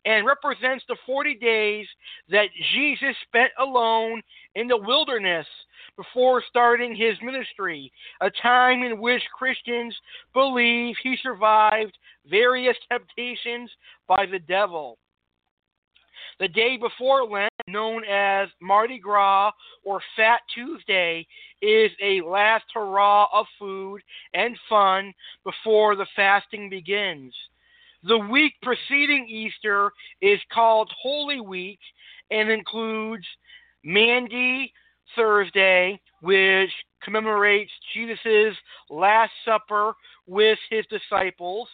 and 0.09 0.27
represents 0.27 0.83
the 0.89 0.97
40 1.05 1.35
days 1.35 1.87
that 2.31 2.49
Jesus 2.73 3.15
spent 3.27 3.51
alone 3.61 4.23
in 4.55 4.67
the 4.67 4.77
wilderness 4.77 5.47
before 5.99 6.43
starting 6.49 6.97
his 6.97 7.15
ministry, 7.23 7.93
a 8.23 8.31
time 8.43 8.85
in 8.85 8.99
which 8.99 9.23
Christians 9.37 9.95
believe 10.33 10.97
he 11.03 11.19
survived 11.23 11.99
various 12.29 12.77
temptations 12.91 13.71
by 14.07 14.25
the 14.25 14.39
devil. 14.39 14.97
The 16.41 16.49
day 16.49 16.79
before 16.79 17.27
Lent, 17.27 17.53
known 17.67 18.03
as 18.07 18.49
Mardi 18.63 18.99
Gras 18.99 19.53
or 19.85 20.01
Fat 20.17 20.41
Tuesday, 20.55 21.27
is 21.61 21.91
a 22.03 22.23
last 22.23 22.65
hurrah 22.73 23.27
of 23.31 23.45
food 23.59 24.01
and 24.33 24.57
fun 24.71 25.13
before 25.45 25.97
the 25.97 26.07
fasting 26.17 26.71
begins. 26.71 27.35
The 28.05 28.19
week 28.19 28.55
preceding 28.63 29.27
Easter 29.29 29.91
is 30.23 30.39
called 30.53 30.91
Holy 31.03 31.41
Week 31.41 31.81
and 32.31 32.49
includes 32.49 33.27
Maundy 33.85 34.73
Thursday, 35.17 36.01
which 36.21 36.71
commemorates 37.03 37.73
Jesus' 37.95 38.55
Last 38.89 39.33
Supper 39.45 39.95
with 40.27 40.59
his 40.71 40.85
disciples, 40.87 41.69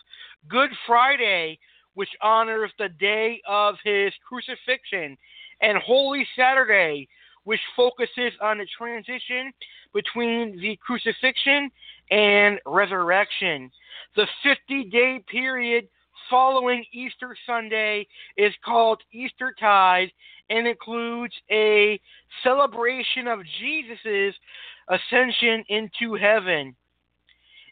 Good 0.48 0.70
Friday, 0.86 1.58
which 1.92 2.08
honors 2.22 2.72
the 2.78 2.88
day 2.88 3.42
of 3.46 3.74
his 3.84 4.12
crucifixion, 4.26 5.18
and 5.60 5.78
Holy 5.78 6.26
Saturday, 6.36 7.06
which 7.44 7.60
focuses 7.76 8.32
on 8.40 8.58
the 8.58 8.66
transition 8.76 9.52
between 9.92 10.58
the 10.58 10.78
crucifixion 10.84 11.70
and 12.10 12.58
resurrection. 12.64 13.70
The 14.16 14.26
50 14.42 14.84
day 14.84 15.22
period 15.28 15.88
following 16.30 16.84
Easter 16.92 17.36
Sunday 17.46 18.06
is 18.36 18.52
called 18.64 19.02
Easter 19.12 19.54
Tide 19.58 20.10
and 20.50 20.66
includes 20.66 21.34
a 21.50 22.00
celebration 22.42 23.26
of 23.26 23.40
Jesus' 23.60 24.34
ascension 24.88 25.64
into 25.68 26.14
heaven. 26.14 26.74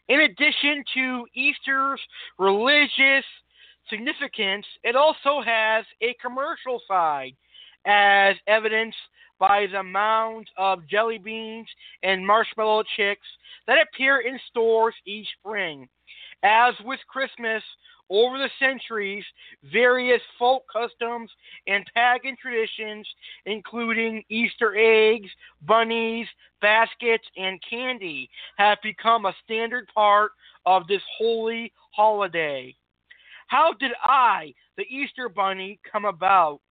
In 0.09 0.21
addition 0.21 0.83
to 0.95 1.25
Easter's 1.33 2.01
religious 2.37 3.25
significance, 3.89 4.65
it 4.83 4.95
also 4.95 5.41
has 5.41 5.85
a 6.01 6.15
commercial 6.21 6.81
side, 6.87 7.35
as 7.85 8.35
evidenced 8.47 8.97
by 9.39 9.65
the 9.71 9.83
mounds 9.83 10.49
of 10.57 10.87
jelly 10.87 11.17
beans 11.17 11.67
and 12.01 12.25
marshmallow 12.25 12.83
chicks 12.95 13.27
that 13.67 13.77
appear 13.81 14.21
in 14.21 14.39
stores 14.49 14.95
each 15.05 15.27
spring. 15.39 15.87
As 16.43 16.73
with 16.83 16.99
Christmas, 17.07 17.63
over 18.13 18.37
the 18.37 18.49
centuries, 18.59 19.25
various 19.71 20.21
folk 20.37 20.63
customs 20.71 21.31
and 21.65 21.83
pagan 21.95 22.37
traditions, 22.39 23.07
including 23.47 24.23
Easter 24.29 24.75
eggs, 24.77 25.29
bunnies, 25.63 26.27
baskets, 26.61 27.25
and 27.35 27.59
candy, 27.67 28.29
have 28.57 28.77
become 28.83 29.25
a 29.25 29.35
standard 29.43 29.87
part 29.93 30.31
of 30.67 30.87
this 30.87 31.01
holy 31.17 31.73
holiday. 31.91 32.73
How 33.47 33.73
did 33.73 33.91
I, 34.03 34.53
the 34.77 34.83
Easter 34.83 35.27
Bunny, 35.27 35.79
come 35.91 36.05
about? 36.05 36.61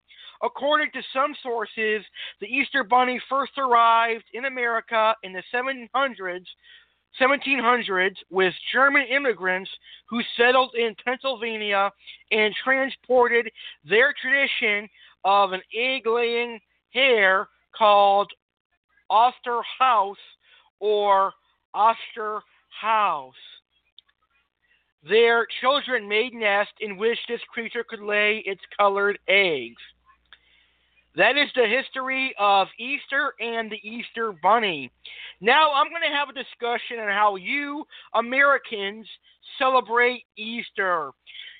According 0.43 0.91
to 0.91 1.01
some 1.13 1.33
sources, 1.41 2.03
the 2.41 2.47
Easter 2.47 2.83
Bunny 2.83 3.21
first 3.29 3.53
arrived 3.57 4.25
in 4.33 4.45
America 4.45 5.15
in 5.23 5.31
the 5.31 5.43
700s 5.53 6.45
1700s 7.21 8.15
with 8.29 8.53
German 8.71 9.05
immigrants 9.07 9.69
who 10.09 10.21
settled 10.37 10.73
in 10.75 10.95
Pennsylvania 11.05 11.91
and 12.31 12.53
transported 12.63 13.51
their 13.87 14.13
tradition 14.21 14.89
of 15.23 15.53
an 15.53 15.61
egg 15.75 16.05
laying 16.05 16.59
hare 16.93 17.47
called 17.77 18.31
Osterhase 19.11 20.15
or 20.79 21.33
Oschter 21.75 22.41
Haws. 22.81 23.33
Their 25.07 25.45
children 25.61 26.07
made 26.07 26.33
nests 26.33 26.73
in 26.79 26.97
which 26.97 27.17
this 27.27 27.41
creature 27.53 27.83
could 27.87 28.01
lay 28.01 28.41
its 28.45 28.61
colored 28.77 29.19
eggs. 29.27 29.81
That 31.15 31.37
is 31.37 31.49
the 31.55 31.67
history 31.67 32.33
of 32.39 32.67
Easter 32.79 33.33
and 33.39 33.71
the 33.71 33.79
Easter 33.87 34.33
Bunny. 34.41 34.91
Now 35.41 35.71
I'm 35.73 35.89
going 35.89 36.01
to 36.01 36.15
have 36.15 36.29
a 36.29 36.33
discussion 36.33 36.99
on 36.99 37.09
how 37.09 37.35
you 37.35 37.85
Americans 38.15 39.05
celebrate 39.59 40.23
Easter. 40.37 41.11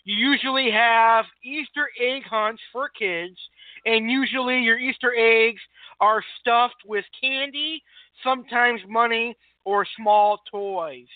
You 0.06 0.16
usually 0.16 0.72
have 0.72 1.26
Easter 1.44 1.90
egg 2.02 2.24
hunts 2.24 2.62
for 2.72 2.90
kids, 2.90 3.38
and 3.86 4.10
usually 4.10 4.60
your 4.60 4.80
Easter 4.80 5.14
eggs 5.16 5.62
are 6.00 6.24
stuffed 6.42 6.82
with 6.88 7.06
candy, 7.22 7.84
sometimes 8.24 8.82
money, 8.90 9.38
or 9.66 9.86
small 9.98 10.42
toys. 10.50 11.08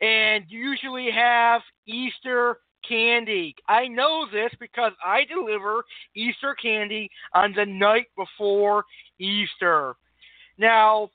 And 0.00 0.44
you 0.48 0.60
usually 0.70 1.10
have 1.10 1.62
Easter 1.86 2.58
candy. 2.88 3.54
I 3.68 3.88
know 3.88 4.26
this 4.32 4.50
because 4.60 4.92
I 5.04 5.24
deliver 5.24 5.84
Easter 6.14 6.54
candy 6.60 7.10
on 7.34 7.52
the 7.56 7.66
night 7.66 8.06
before 8.16 8.84
Easter. 9.18 9.94
Now, 10.58 11.10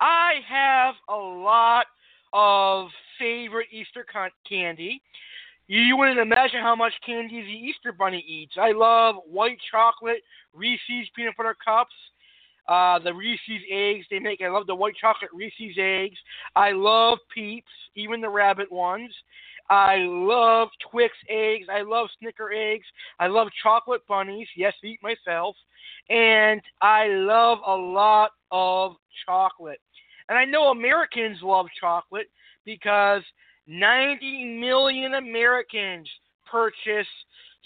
I 0.00 0.34
have 0.48 0.94
a 1.08 1.16
lot 1.16 1.86
of 2.32 2.88
favorite 3.18 3.68
Easter 3.72 4.06
candy. 4.48 5.02
You 5.66 5.98
wouldn't 5.98 6.18
imagine 6.18 6.60
how 6.60 6.74
much 6.74 6.94
candy 7.04 7.42
the 7.42 7.68
Easter 7.68 7.92
Bunny 7.92 8.24
eats. 8.26 8.54
I 8.58 8.72
love 8.72 9.16
white 9.30 9.58
chocolate 9.70 10.22
Reese's 10.54 11.08
peanut 11.14 11.36
butter 11.36 11.56
cups. 11.62 11.94
Uh, 12.66 12.98
the 12.98 13.12
Reese's 13.12 13.62
eggs 13.70 14.06
they 14.10 14.18
make. 14.18 14.40
I 14.42 14.48
love 14.48 14.66
the 14.66 14.74
white 14.74 14.94
chocolate 15.00 15.30
Reese's 15.34 15.76
eggs. 15.78 16.18
I 16.54 16.72
love 16.72 17.18
Peeps, 17.34 17.70
even 17.96 18.20
the 18.20 18.28
rabbit 18.28 18.70
ones. 18.70 19.10
I 19.70 19.96
love 19.98 20.68
Twix 20.90 21.14
eggs. 21.28 21.66
I 21.70 21.82
love 21.82 22.08
Snicker 22.18 22.52
eggs. 22.52 22.86
I 23.18 23.26
love 23.26 23.48
chocolate 23.62 24.02
bunnies. 24.08 24.48
Yes, 24.56 24.74
eat 24.82 25.00
myself. 25.02 25.56
And 26.08 26.60
I 26.80 27.08
love 27.08 27.58
a 27.66 27.74
lot 27.74 28.30
of 28.50 28.96
chocolate. 29.26 29.80
And 30.28 30.38
I 30.38 30.44
know 30.44 30.70
Americans 30.70 31.38
love 31.42 31.66
chocolate 31.80 32.28
because 32.64 33.22
90 33.66 34.58
million 34.58 35.14
Americans 35.14 36.08
purchase 36.50 37.06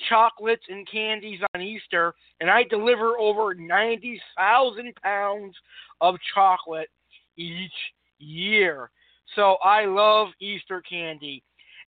chocolates 0.09 0.65
and 0.69 0.89
candies 0.91 1.41
on 1.55 1.61
Easter, 1.61 2.15
and 2.41 2.51
I 2.51 2.65
deliver 2.65 3.19
over 3.19 3.55
90,000 3.55 4.95
pounds 5.03 5.55
of 6.01 6.17
chocolate 6.35 6.89
each 7.37 7.71
year. 8.19 8.91
So 9.37 9.57
I 9.63 9.87
love 9.87 10.29
Easter 10.41 10.83
candy. 10.83 11.43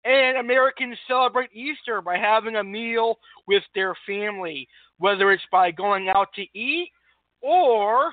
And 0.05 0.39
Americans 0.39 0.97
celebrate 1.07 1.53
Easter 1.53 2.01
by 2.01 2.17
having 2.17 2.57
a 2.57 2.65
meal 2.65 3.19
with 3.47 3.63
their 3.75 3.95
family, 4.07 4.69
whether 4.99 5.31
it's 5.33 5.43
by 5.53 5.71
going 5.71 6.09
out 6.09 6.29
to 6.35 6.43
eat 6.59 6.91
or 7.41 8.13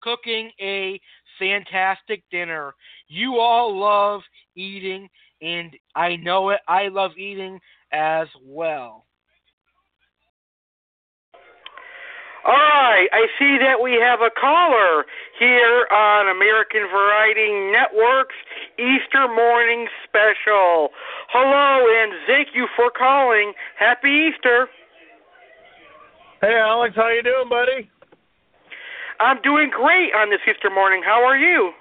cooking 0.00 0.50
a 0.60 1.00
fantastic 1.38 2.22
dinner. 2.30 2.74
You 3.08 3.38
all 3.38 3.78
love 3.78 4.20
eating, 4.56 5.08
and 5.40 5.74
I 5.94 6.16
know 6.16 6.50
it. 6.50 6.60
I 6.68 6.88
love 6.88 7.12
eating 7.16 7.60
as 7.92 8.28
well. 8.42 9.04
All 12.44 12.52
right, 12.52 13.08
I 13.10 13.24
see 13.38 13.56
that 13.56 13.80
we 13.80 13.96
have 13.96 14.20
a 14.20 14.28
caller 14.28 15.06
here 15.38 15.88
on 15.88 16.28
American 16.28 16.84
Variety 16.92 17.72
Network's 17.72 18.36
Easter 18.76 19.24
Morning 19.32 19.88
Special. 20.04 20.92
Hello, 21.32 21.88
and 21.88 22.12
thank 22.26 22.48
you 22.52 22.68
for 22.76 22.90
calling. 22.92 23.54
Happy 23.78 24.28
Easter. 24.28 24.68
Hey, 26.42 26.60
Alex, 26.60 26.92
how 26.94 27.08
you 27.08 27.22
doing, 27.22 27.48
buddy? 27.48 27.88
I'm 29.20 29.40
doing 29.40 29.70
great 29.72 30.12
on 30.12 30.28
this 30.28 30.40
Easter 30.44 30.68
morning. 30.68 31.00
How 31.02 31.24
are 31.24 31.38
you? 31.38 31.72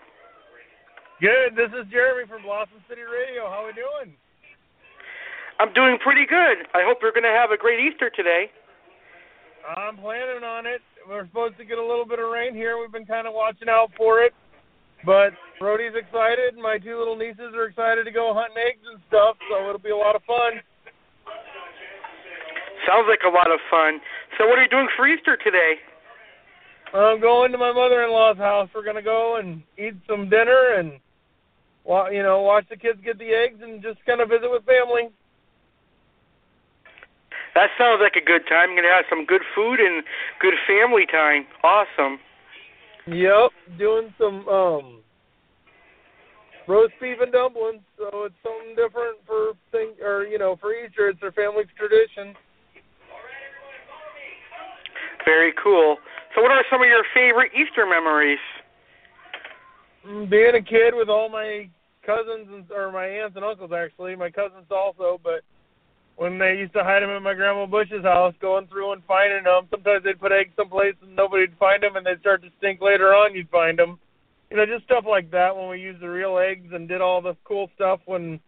Good. 1.20 1.60
This 1.60 1.76
is 1.76 1.92
Jeremy 1.92 2.24
from 2.30 2.44
Blossom 2.44 2.80
City 2.88 3.04
Radio. 3.04 3.52
How 3.52 3.64
are 3.64 3.68
we 3.68 3.74
doing? 3.74 4.16
I'm 5.60 5.74
doing 5.74 5.98
pretty 6.00 6.26
good. 6.26 6.72
I 6.74 6.88
hope 6.88 7.00
you're 7.02 7.12
going 7.12 7.28
to 7.28 7.36
have 7.36 7.52
a 7.52 7.58
great 7.58 7.84
Easter 7.84 8.10
today. 8.10 8.48
I'm 9.64 9.98
planning 9.98 10.44
on 10.44 10.66
it. 10.66 10.82
We're 11.08 11.26
supposed 11.28 11.58
to 11.58 11.66
get 11.66 11.78
a 11.78 11.86
little 11.86 12.06
bit 12.06 12.20
of 12.20 12.30
rain 12.30 12.54
here. 12.54 12.78
We've 12.80 12.92
been 12.92 13.06
kind 13.06 13.28
of 13.28 13.34
watching 13.34 13.70
out 13.70 13.92
for 13.96 14.22
it. 14.22 14.34
But 15.06 15.32
Brody's 15.60 15.96
excited. 15.96 16.56
My 16.56 16.78
two 16.78 16.98
little 16.98 17.16
nieces 17.16 17.56
are 17.56 17.66
excited 17.66 18.04
to 18.06 18.12
go 18.12 18.34
hunting 18.34 18.58
eggs 18.60 18.84
and 18.90 19.00
stuff, 19.08 19.36
so 19.50 19.68
it'll 19.68 19.80
be 19.80 19.92
a 19.92 19.98
lot 19.98 20.16
of 20.16 20.24
fun. 20.24 20.60
Sounds 22.88 23.08
like 23.08 23.24
a 23.28 23.32
lot 23.32 23.52
of 23.52 23.60
fun. 23.72 24.00
So, 24.38 24.48
what 24.48 24.60
are 24.60 24.64
you 24.64 24.70
doing 24.70 24.88
for 24.96 25.08
Easter 25.08 25.38
today? 25.38 25.76
I'm 26.94 27.20
going 27.20 27.52
to 27.52 27.58
my 27.58 27.72
mother-in-law's 27.72 28.38
house. 28.38 28.70
We're 28.76 28.84
gonna 28.84 29.02
go 29.02 29.38
and 29.38 29.64
eat 29.78 29.96
some 30.08 30.30
dinner 30.30 30.76
and, 30.78 31.00
you 32.14 32.24
know, 32.24 32.42
watch 32.42 32.66
the 32.70 32.78
kids 32.78 33.00
get 33.04 33.18
the 33.18 33.32
eggs 33.32 33.60
and 33.62 33.82
just 33.82 34.04
kind 34.06 34.22
of 34.22 34.30
visit 34.30 34.52
with 34.52 34.66
family. 34.66 35.10
That 37.56 37.70
sounds 37.78 38.02
like 38.02 38.16
a 38.16 38.26
good 38.26 38.48
time. 38.50 38.74
You're 38.74 38.82
going 38.82 38.90
to 38.90 38.96
have 38.96 39.06
some 39.10 39.26
good 39.26 39.42
food 39.54 39.80
and 39.80 40.04
good 40.40 40.56
family 40.68 41.06
time. 41.06 41.46
Awesome. 41.64 42.20
Yep, 43.06 43.52
doing 43.78 44.14
some 44.18 44.48
um 44.48 45.02
roast 46.68 46.94
beef 47.02 47.18
and 47.22 47.32
dumplings. 47.32 47.82
So 47.98 48.24
it's 48.24 48.36
something 48.42 48.76
different 48.76 49.20
for 49.28 49.54
thing 49.72 49.94
or 50.02 50.24
you 50.26 50.40
know 50.40 50.56
for 50.60 50.74
Easter. 50.74 51.10
It's 51.10 51.20
their 51.20 51.32
family's 51.32 51.68
tradition. 51.78 52.34
Very 55.26 55.54
cool. 55.62 55.98
So, 56.36 56.42
what 56.42 56.52
are 56.52 56.64
some 56.72 56.82
of 56.82 56.88
your 56.88 57.04
favorite 57.14 57.52
Easter 57.54 57.86
memories? 57.86 58.40
Mm, 60.08 60.30
Being 60.30 60.56
a 60.56 60.62
kid 60.62 60.94
with 60.94 61.10
all 61.10 61.30
my 61.30 61.70
cousins 62.06 62.48
and 62.52 62.66
or 62.72 62.92
my 62.92 63.06
aunts 63.06 63.36
and 63.36 63.46
uncles 63.46 63.72
actually, 63.72 64.16
my 64.16 64.30
cousins 64.30 64.66
also, 64.70 65.20
but 65.24 65.42
when 66.16 66.38
they 66.38 66.58
used 66.58 66.74
to 66.74 66.84
hide 66.84 67.02
them 67.02 67.10
at 67.10 67.22
my 67.22 67.34
grandma 67.34 67.66
Bush's 67.66 68.04
house, 68.04 68.34
going 68.40 68.68
through 68.68 68.94
and 68.94 69.04
finding 69.06 69.44
them. 69.44 69.68
Sometimes 69.72 70.04
they'd 70.04 70.20
put 70.20 70.32
eggs 70.32 70.52
someplace 70.56 70.96
and 71.02 71.16
nobody'd 71.16 71.58
find 71.58 71.82
them, 71.82 71.96
and 71.96 72.06
they'd 72.06 72.20
start 72.20 72.42
to 72.44 72.50
stink 72.60 72.82
later 72.82 73.14
on. 73.16 73.34
You'd 73.34 73.50
find 73.50 73.78
them, 73.78 74.00
you 74.50 74.58
know, 74.58 74.66
just 74.66 74.86
stuff 74.86 75.06
like 75.08 75.32
that. 75.32 75.56
When 75.56 75.70
we 75.70 75.80
used 75.80 76.02
the 76.02 76.10
real 76.10 76.38
eggs 76.38 76.72
and 76.72 76.88
did 76.88 77.02
all 77.02 77.22
the 77.22 77.36
cool 77.46 77.70
stuff 77.76 78.00
when, 78.06 78.40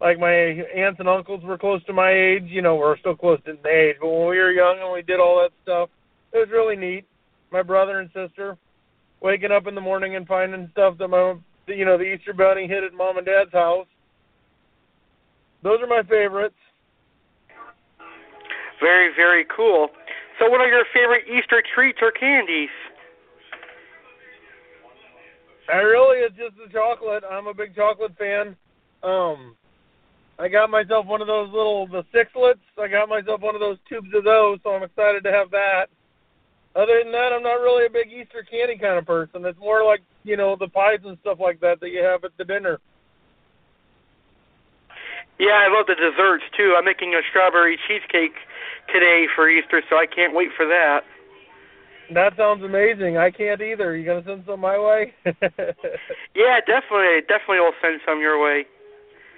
like 0.00 0.18
my 0.18 0.30
aunts 0.30 1.00
and 1.00 1.08
uncles 1.08 1.42
were 1.42 1.56
close 1.56 1.82
to 1.84 1.92
my 1.92 2.12
age, 2.12 2.44
you 2.46 2.60
know, 2.60 2.76
we're 2.76 2.98
still 2.98 3.16
close 3.16 3.40
to 3.46 3.54
the 3.62 3.68
age, 3.68 3.96
but 4.00 4.08
when 4.08 4.28
we 4.28 4.38
were 4.38 4.52
young 4.52 4.78
and 4.80 4.92
we 4.92 5.02
did 5.02 5.18
all 5.18 5.40
that 5.40 5.52
stuff, 5.62 5.88
it 6.32 6.38
was 6.38 6.48
really 6.50 6.76
neat. 6.76 7.06
My 7.50 7.62
brother 7.62 8.00
and 8.00 8.10
sister 8.12 8.58
waking 9.20 9.52
up 9.52 9.66
in 9.66 9.74
the 9.74 9.80
morning 9.80 10.16
and 10.16 10.26
finding 10.26 10.68
stuff 10.72 10.98
that 10.98 11.08
my, 11.08 11.34
you 11.66 11.86
know, 11.86 11.96
the 11.96 12.04
Easter 12.04 12.34
bunny 12.34 12.66
hid 12.68 12.84
at 12.84 12.92
mom 12.92 13.16
and 13.16 13.26
dad's 13.26 13.52
house. 13.52 13.86
Those 15.62 15.80
are 15.80 15.86
my 15.86 16.02
favorites. 16.02 16.54
Very, 18.80 19.14
very 19.14 19.46
cool. 19.54 19.88
So, 20.38 20.50
what 20.50 20.60
are 20.60 20.68
your 20.68 20.84
favorite 20.92 21.24
Easter 21.26 21.62
treats 21.74 21.98
or 22.02 22.12
candies? 22.12 22.70
I 25.68 25.78
really 25.78 26.18
it's 26.18 26.36
just 26.36 26.54
the 26.56 26.72
chocolate. 26.72 27.24
I'm 27.28 27.46
a 27.46 27.54
big 27.54 27.74
chocolate 27.74 28.16
fan. 28.18 28.56
Um 29.02 29.56
I 30.38 30.48
got 30.48 30.70
myself 30.70 31.06
one 31.06 31.20
of 31.20 31.26
those 31.26 31.48
little 31.52 31.86
the 31.86 32.04
sixlets. 32.14 32.62
I 32.78 32.88
got 32.88 33.08
myself 33.08 33.40
one 33.40 33.54
of 33.54 33.60
those 33.60 33.78
tubes 33.88 34.08
of 34.14 34.24
those, 34.24 34.58
so 34.62 34.70
I'm 34.70 34.82
excited 34.82 35.24
to 35.24 35.32
have 35.32 35.50
that. 35.50 35.86
Other 36.76 37.00
than 37.02 37.10
that, 37.12 37.32
I'm 37.32 37.42
not 37.42 37.54
really 37.64 37.86
a 37.86 37.90
big 37.90 38.12
Easter 38.12 38.46
candy 38.48 38.76
kind 38.76 38.98
of 38.98 39.06
person. 39.06 39.44
It's 39.46 39.58
more 39.58 39.82
like, 39.82 40.02
you 40.24 40.36
know, 40.36 40.56
the 40.60 40.68
pies 40.68 41.00
and 41.04 41.16
stuff 41.22 41.38
like 41.40 41.58
that 41.60 41.80
that 41.80 41.88
you 41.88 42.04
have 42.04 42.22
at 42.22 42.36
the 42.36 42.44
dinner. 42.44 42.78
Yeah, 45.38 45.60
I 45.60 45.68
love 45.68 45.86
the 45.86 45.94
desserts 45.94 46.44
too. 46.56 46.74
I'm 46.76 46.84
making 46.84 47.14
a 47.14 47.20
strawberry 47.28 47.78
cheesecake 47.86 48.34
today 48.92 49.26
for 49.34 49.48
Easter, 49.48 49.82
so 49.90 49.96
I 49.96 50.06
can't 50.06 50.34
wait 50.34 50.48
for 50.56 50.66
that. 50.66 51.00
That 52.14 52.36
sounds 52.36 52.62
amazing. 52.62 53.18
I 53.18 53.30
can't 53.30 53.60
either. 53.60 53.96
You 53.96 54.06
gonna 54.06 54.24
send 54.24 54.44
some 54.46 54.60
my 54.60 54.78
way? 54.78 55.12
Yeah, 56.36 56.60
definitely, 56.60 57.22
definitely 57.26 57.60
will 57.60 57.72
send 57.80 58.00
some 58.04 58.20
your 58.20 58.40
way. 58.42 58.66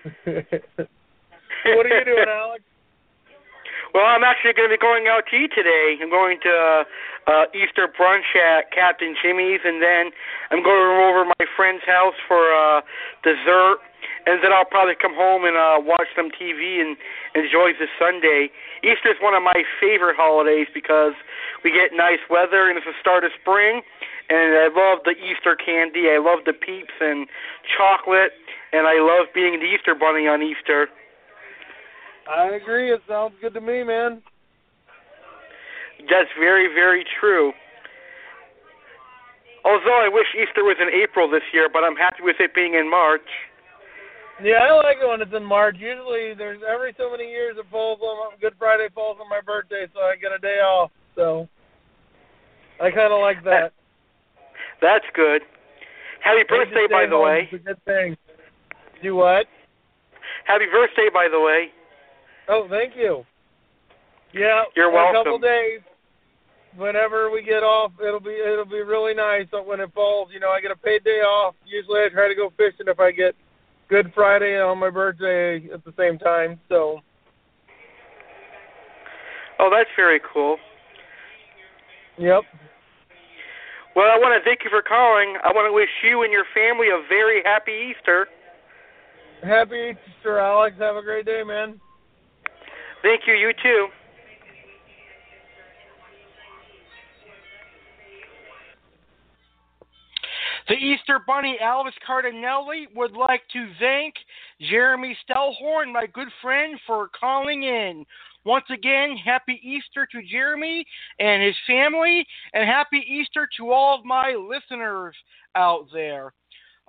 what 0.25 1.87
are 1.87 1.99
you 1.99 2.05
doing, 2.05 2.27
Alex? 2.29 2.63
Well, 3.95 4.05
I'm 4.05 4.21
actually 4.21 4.53
going 4.53 4.69
to 4.69 4.77
be 4.77 4.81
going 4.81 5.09
out 5.09 5.25
to 5.33 5.35
eat 5.37 5.53
today. 5.57 5.97
I'm 5.97 6.13
going 6.13 6.37
to 6.45 6.53
uh, 6.53 6.83
uh, 7.25 7.45
Easter 7.57 7.89
brunch 7.89 8.29
at 8.37 8.69
Captain 8.69 9.17
Jimmy's, 9.17 9.65
and 9.65 9.81
then 9.81 10.13
I'm 10.53 10.61
going 10.61 10.85
over 11.09 11.25
to 11.25 11.33
my 11.33 11.47
friend's 11.57 11.85
house 11.89 12.17
for 12.29 12.53
uh, 12.53 12.85
dessert, 13.25 13.81
and 14.29 14.45
then 14.45 14.53
I'll 14.53 14.69
probably 14.69 14.93
come 14.93 15.17
home 15.17 15.49
and 15.49 15.57
uh, 15.57 15.81
watch 15.81 16.09
some 16.13 16.29
TV 16.29 16.85
and 16.85 17.01
enjoy 17.33 17.73
the 17.81 17.89
Sunday. 17.97 18.53
Easter 18.85 19.09
is 19.09 19.21
one 19.25 19.33
of 19.33 19.41
my 19.41 19.65
favorite 19.81 20.21
holidays 20.21 20.69
because 20.77 21.17
we 21.65 21.73
get 21.73 21.97
nice 21.97 22.21
weather 22.29 22.69
and 22.69 22.77
it's 22.77 22.85
the 22.85 22.97
start 23.01 23.25
of 23.25 23.33
spring, 23.41 23.81
and 24.29 24.53
I 24.53 24.69
love 24.69 25.01
the 25.09 25.17
Easter 25.17 25.57
candy. 25.57 26.13
I 26.13 26.21
love 26.21 26.45
the 26.45 26.53
peeps 26.53 26.93
and 27.01 27.25
chocolate, 27.65 28.37
and 28.77 28.85
I 28.85 29.01
love 29.01 29.33
being 29.33 29.57
the 29.57 29.69
Easter 29.73 29.97
bunny 29.97 30.29
on 30.29 30.45
Easter. 30.45 30.93
I 32.29 32.51
agree. 32.51 32.93
It 32.93 33.01
sounds 33.09 33.35
good 33.41 33.55
to 33.55 33.61
me, 33.61 33.83
man. 33.83 34.23
That's 36.11 36.31
very, 36.39 36.69
very 36.75 37.05
true. 37.21 37.53
Although 39.65 40.01
I 40.01 40.09
wish 40.09 40.27
Easter 40.35 40.63
was 40.63 40.77
in 40.81 40.89
April 40.89 41.29
this 41.29 41.43
year, 41.53 41.69
but 41.73 41.85
I'm 41.85 41.97
happy 41.97 42.23
with 42.23 42.37
it 42.39 42.55
being 42.55 42.75
in 42.75 42.89
March. 42.89 43.27
Yeah, 44.43 44.63
I 44.63 44.73
like 44.77 44.99
it 45.03 45.09
when 45.09 45.21
it's 45.21 45.35
in 45.35 45.45
March. 45.45 45.77
Usually, 45.79 46.33
there's 46.35 46.61
every 46.63 46.95
so 46.97 47.11
many 47.11 47.29
years 47.29 47.57
it 47.59 47.67
falls 47.71 47.99
on 48.01 48.39
Good 48.41 48.55
Friday 48.59 48.87
falls 48.95 49.19
on 49.21 49.29
my 49.29 49.41
birthday, 49.45 49.87
so 49.93 50.01
I 50.01 50.15
get 50.15 50.31
a 50.31 50.39
day 50.39 50.63
off. 50.63 50.93
So 51.17 51.49
I 52.81 52.91
kind 52.91 53.13
of 53.13 53.21
like 53.21 53.43
that. 53.45 53.73
That's 54.81 55.05
good. 55.15 55.43
Happy 56.23 56.45
birthday, 56.49 56.87
by 56.91 57.07
the 57.07 57.19
way. 57.19 57.49
is 57.51 57.61
a 57.61 57.65
good 57.65 57.85
thing. 57.85 58.17
Do 59.03 59.17
what? 59.17 59.47
Happy 60.47 60.67
birthday, 60.71 61.09
by 61.13 61.29
the 61.31 61.41
way. 61.41 61.71
Oh, 62.49 62.67
thank 62.69 62.97
you. 62.97 63.25
Yeah, 64.33 64.65
You're 64.77 64.91
in 64.91 65.17
a 65.17 65.19
couple 65.19 65.39
days. 65.39 65.81
Whenever 66.77 67.31
we 67.31 67.43
get 67.43 67.63
off, 67.63 67.93
it'll 68.07 68.21
be 68.21 68.31
it'll 68.31 68.65
be 68.65 68.83
really 68.83 69.15
nice. 69.15 69.47
When 69.53 69.81
it 69.81 69.93
falls, 69.95 70.29
you 70.33 70.39
know, 70.39 70.51
I 70.51 70.61
get 70.61 70.71
a 70.71 70.77
paid 70.77 71.03
day 71.03 71.21
off. 71.21 71.55
Usually, 71.67 72.01
I 72.01 72.09
try 72.13 72.29
to 72.29 72.35
go 72.35 72.53
fishing 72.57 72.87
if 72.87 73.01
I 73.01 73.11
get 73.11 73.35
Good 73.89 74.13
Friday 74.15 74.61
on 74.61 74.79
my 74.79 74.91
birthday 74.91 75.67
at 75.73 75.85
the 75.85 75.95
same 75.97 76.19
time. 76.19 76.61
So 76.69 77.01
Oh, 79.59 79.71
that's 79.71 79.91
very 79.97 80.21
cool. 80.33 80.57
Yep. 82.17 82.43
Well, 83.97 84.07
I 84.07 84.19
want 84.19 84.41
to 84.41 84.49
thank 84.49 84.61
you 84.63 84.71
for 84.71 84.83
calling. 84.83 85.37
I 85.43 85.53
want 85.53 85.67
to 85.69 85.73
wish 85.73 85.89
you 86.05 86.23
and 86.23 86.33
your 86.33 86.45
family 86.55 86.89
a 86.89 87.03
very 87.09 87.43
happy 87.45 87.91
Easter. 87.91 88.29
Happy 89.43 89.95
Easter, 90.19 90.39
Alex. 90.39 90.77
Have 90.79 90.97
a 90.97 91.03
great 91.03 91.27
day, 91.27 91.43
man. 91.45 91.81
Thank 93.03 93.23
you. 93.27 93.35
You 93.35 93.53
too. 93.63 93.89
The 100.69 100.75
Easter 100.75 101.19
Bunny 101.27 101.57
Alex 101.63 101.97
Cardinale 102.07 102.87
would 102.95 103.13
like 103.13 103.41
to 103.55 103.71
thank 103.81 104.15
Jeremy 104.61 105.17
Stellhorn, 105.25 105.91
my 105.91 106.05
good 106.13 106.29
friend, 106.43 106.79
for 106.87 107.09
calling 107.19 107.63
in. 107.63 108.05
Once 108.45 108.67
again, 108.71 109.17
happy 109.17 109.59
Easter 109.63 110.07
to 110.13 110.23
Jeremy 110.23 110.85
and 111.19 111.43
his 111.43 111.57
family, 111.67 112.27
and 112.53 112.69
happy 112.69 113.03
Easter 113.09 113.49
to 113.57 113.71
all 113.71 113.99
of 113.99 114.05
my 114.05 114.33
listeners 114.33 115.15
out 115.55 115.87
there. 115.91 116.35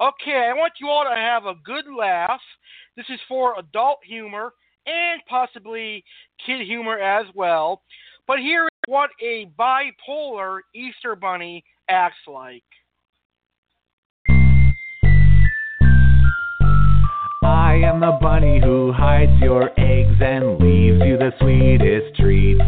Okay, 0.02 0.50
I 0.50 0.54
want 0.54 0.74
you 0.82 0.90
all 0.90 1.06
to 1.06 1.16
have 1.16 1.46
a 1.46 1.56
good 1.64 1.86
laugh. 1.98 2.42
This 2.98 3.06
is 3.10 3.20
for 3.30 3.58
adult 3.58 4.00
humor 4.06 4.52
and 4.90 5.22
possibly 5.28 6.04
kid 6.46 6.66
humor 6.66 6.98
as 6.98 7.26
well. 7.36 7.82
But 8.28 8.40
here 8.40 8.66
is 8.66 8.70
what 8.88 9.10
a 9.22 9.50
bipolar 9.58 10.60
Easter 10.76 11.16
bunny 11.16 11.64
acts 11.90 12.18
like. 12.28 12.64
I 17.42 17.82
am 17.84 18.00
the 18.00 18.18
bunny 18.22 18.60
who 18.64 18.92
hides 18.92 19.32
your 19.42 19.70
eggs 19.80 20.18
and 20.22 20.60
leaves 20.60 21.02
you 21.06 21.18
the 21.18 21.32
sweetest 21.40 22.20
treats. 22.20 22.62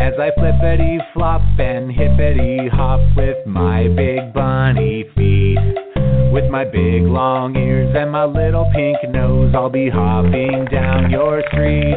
As 0.00 0.14
I 0.18 0.30
flippity 0.34 0.98
flop 1.12 1.42
and 1.58 1.92
hippity 1.92 2.68
hop 2.72 3.00
with 3.16 3.46
my 3.46 3.86
big 3.88 4.32
bunny 4.32 5.04
feet. 5.14 5.89
With 6.32 6.48
my 6.48 6.64
big 6.64 7.02
long 7.02 7.56
ears 7.56 7.92
and 7.96 8.12
my 8.12 8.24
little 8.24 8.70
pink 8.72 8.98
nose, 9.12 9.52
I'll 9.52 9.68
be 9.68 9.90
hopping 9.90 10.64
down 10.70 11.10
your 11.10 11.42
street. 11.48 11.96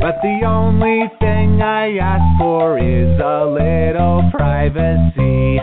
But 0.00 0.16
the 0.22 0.40
only 0.46 1.02
thing 1.20 1.60
I 1.60 1.98
ask 1.98 2.40
for 2.40 2.78
is 2.78 3.20
a 3.20 3.44
little 3.44 4.30
privacy. 4.32 5.60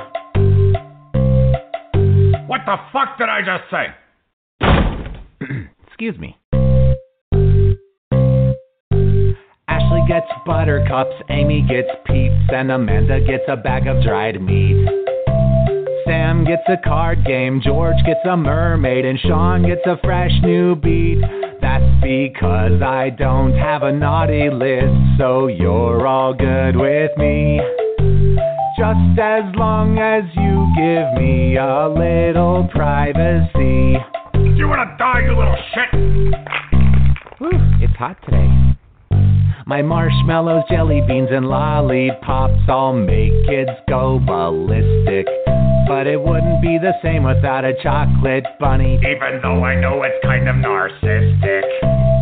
What 2.46 2.62
the 2.68 2.78
fuck 2.94 3.18
did 3.18 3.30
I 3.30 3.42
just 3.42 3.64
say? 3.72 3.88
Excuse 5.88 6.20
me. 6.20 6.38
Ashley 9.68 10.04
gets 10.08 10.28
buttercups, 10.46 11.16
Amy 11.32 11.66
gets 11.68 11.90
peeps, 12.06 12.54
and 12.54 12.70
Amanda 12.72 13.22
gets 13.22 13.46
a 13.48 13.58
bag 13.58 13.88
of 13.88 14.04
dried 14.04 14.40
meat. 14.40 15.07
Sam 16.08 16.46
gets 16.46 16.64
a 16.70 16.78
card 16.88 17.26
game, 17.26 17.60
George 17.62 17.98
gets 18.06 18.22
a 18.24 18.38
mermaid, 18.38 19.04
and 19.04 19.20
Sean 19.20 19.64
gets 19.68 19.82
a 19.86 19.98
fresh 20.02 20.32
new 20.42 20.74
beat. 20.74 21.20
That's 21.60 21.84
because 22.02 22.82
I 22.82 23.10
don't 23.10 23.52
have 23.54 23.84
a 23.84 23.92
naughty 23.92 24.50
list, 24.50 24.96
so 25.18 25.48
you're 25.48 26.08
all 26.08 26.34
good 26.34 26.78
with 26.78 27.12
me. 27.18 27.60
Just 28.78 29.20
as 29.20 29.44
long 29.56 30.00
as 30.00 30.24
you 30.34 30.72
give 30.78 31.22
me 31.22 31.58
a 31.58 31.90
little 31.90 32.70
privacy. 32.72 33.98
You 34.56 34.70
wanna 34.70 34.96
die, 34.98 35.24
you 35.26 35.38
little 35.38 35.58
shit? 35.74 35.92
Whew, 37.40 37.60
it's 37.82 37.96
hot 37.98 38.16
today. 38.24 38.78
My 39.68 39.82
marshmallows, 39.82 40.64
jelly 40.72 41.02
beans, 41.06 41.28
and 41.30 41.46
lollipops 41.50 42.70
all 42.70 42.94
make 42.94 43.34
kids 43.50 43.70
go 43.90 44.18
ballistic. 44.18 45.28
But 45.90 46.08
it 46.08 46.22
wouldn't 46.22 46.62
be 46.62 46.80
the 46.80 46.94
same 47.04 47.24
without 47.24 47.66
a 47.66 47.74
chocolate 47.84 48.46
bunny. 48.62 48.96
Even 48.96 49.42
though 49.42 49.66
I 49.66 49.76
know 49.76 50.04
it's 50.04 50.24
kind 50.24 50.48
of 50.48 50.56
narcissistic. 50.56 51.64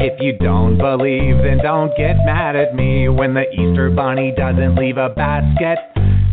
If 0.02 0.20
you 0.20 0.36
don't 0.40 0.80
believe, 0.80 1.38
then 1.38 1.60
don't 1.62 1.96
get 1.96 2.18
mad 2.26 2.56
at 2.56 2.74
me 2.74 3.10
when 3.10 3.36
the 3.36 3.46
Easter 3.54 3.92
bunny 3.92 4.34
doesn't 4.36 4.74
leave 4.74 4.98
a 4.98 5.10
basket. 5.10 5.78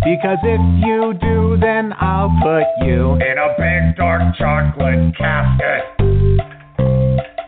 Because 0.01 0.39
if 0.43 0.61
you 0.81 1.13
do, 1.21 1.59
then 1.61 1.93
I'll 2.01 2.33
put 2.41 2.65
you 2.89 3.13
In 3.21 3.37
a 3.37 3.53
big 3.61 3.97
dark 3.99 4.35
chocolate 4.39 5.15
casket. 5.19 5.85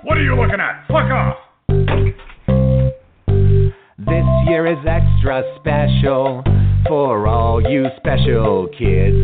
What 0.04 0.18
are 0.18 0.22
you 0.22 0.36
looking 0.36 0.60
at? 0.60 0.84
Fuck 0.86 1.08
off! 1.08 1.38
This 4.06 4.24
year 4.46 4.66
is 4.66 4.78
extra 4.86 5.42
special 5.56 6.42
for 6.86 7.26
all 7.26 7.62
you 7.62 7.86
special 7.96 8.68
kids. 8.68 9.16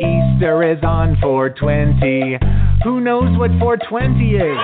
Easter 0.00 0.70
is 0.70 0.82
on 0.82 1.16
420. 1.22 2.38
Who 2.84 3.00
knows 3.00 3.38
what 3.38 3.50
420 3.58 4.34
is? 4.36 4.58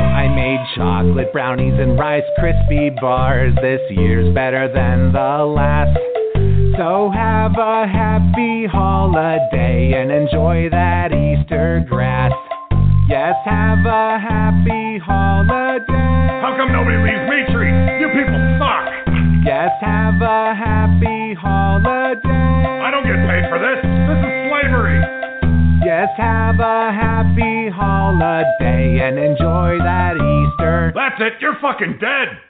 I 0.00 0.28
made 0.28 0.60
chocolate 0.76 1.32
brownies 1.32 1.74
and 1.78 1.98
Rice 1.98 2.22
Krispie 2.38 2.94
bars. 3.00 3.54
This 3.62 3.80
year's 3.90 4.34
better 4.34 4.70
than 4.72 5.12
the 5.12 5.44
last. 5.44 5.96
So 6.76 7.10
have 7.14 7.52
a 7.56 7.86
happy 7.86 8.66
holiday 8.66 9.94
and 9.96 10.10
enjoy 10.10 10.68
that 10.70 11.12
Easter 11.12 11.84
grass. 11.88 12.32
Yes, 13.08 13.34
have 13.46 13.86
a 13.86 14.18
happy 14.18 14.98
holiday. 14.98 15.84
How 16.42 16.54
come 16.58 16.72
nobody 16.72 16.96
leaves 16.98 17.28
me 17.30 17.54
treats? 17.54 17.83
Yes, 19.44 19.68
have 19.82 20.22
a 20.22 20.54
happy 20.56 21.34
holiday. 21.34 22.80
I 22.80 22.90
don't 22.90 23.04
get 23.04 23.20
paid 23.28 23.44
for 23.52 23.60
this. 23.60 23.76
This 23.76 24.20
is 24.24 24.32
slavery. 24.48 24.96
Yes, 25.84 26.08
have 26.16 26.60
a 26.60 26.90
happy 26.90 27.68
holiday 27.68 29.00
and 29.04 29.18
enjoy 29.18 29.76
that 29.84 30.16
Easter. 30.16 30.92
That's 30.94 31.20
it. 31.20 31.34
You're 31.42 31.58
fucking 31.60 31.98
dead. 32.00 32.40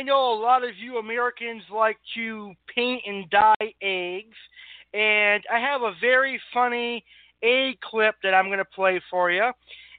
I 0.00 0.02
know 0.02 0.32
a 0.32 0.40
lot 0.40 0.64
of 0.64 0.70
you 0.78 0.96
Americans 0.96 1.62
like 1.70 1.98
to 2.14 2.54
paint 2.74 3.02
and 3.06 3.28
dye 3.28 3.74
eggs, 3.82 4.36
and 4.94 5.44
I 5.52 5.58
have 5.58 5.82
a 5.82 5.92
very 6.00 6.40
funny 6.54 7.04
egg 7.42 7.78
clip 7.82 8.14
that 8.22 8.32
I'm 8.32 8.46
going 8.46 8.60
to 8.60 8.64
play 8.64 8.98
for 9.10 9.30
you, 9.30 9.44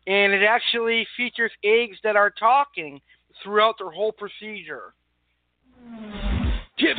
and 0.08 0.34
it 0.34 0.42
actually 0.42 1.06
features 1.16 1.52
eggs 1.64 1.98
that 2.04 2.16
are 2.16 2.32
talking 2.32 3.00
throughout 3.44 3.76
their 3.78 3.92
whole 3.92 4.12
procedure. 4.12 4.96
Get. 6.80 6.98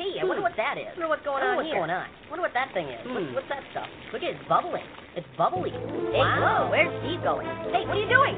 Hey, 0.00 0.16
I 0.16 0.24
wonder 0.24 0.40
what 0.40 0.56
that 0.56 0.78
is. 0.80 0.88
I 0.88 0.96
wonder 0.96 1.08
what's 1.12 1.24
going 1.28 1.42
I 1.44 1.52
on 1.52 1.56
what's 1.60 1.68
here. 1.68 1.76
going 1.76 1.90
on. 1.92 2.08
I 2.08 2.30
wonder 2.32 2.40
what 2.40 2.54
that 2.56 2.72
thing 2.72 2.88
is. 2.88 3.04
What's, 3.04 3.20
Hmm. 3.20 3.34
what's 3.36 3.48
that 3.52 3.60
stuff? 3.76 3.88
Look 4.16 4.22
at 4.24 4.30
it, 4.32 4.36
it's 4.40 4.48
bubbling. 4.48 4.86
It's 5.14 5.28
bubbly. 5.36 5.70
Hey, 5.76 6.24
Wow. 6.24 6.40
whoa, 6.40 6.70
where's 6.72 6.88
Steve 7.04 7.20
going? 7.22 7.44
Hey, 7.68 7.84
what 7.84 7.96
are 7.96 8.00
you 8.00 8.08
doing? 8.08 8.36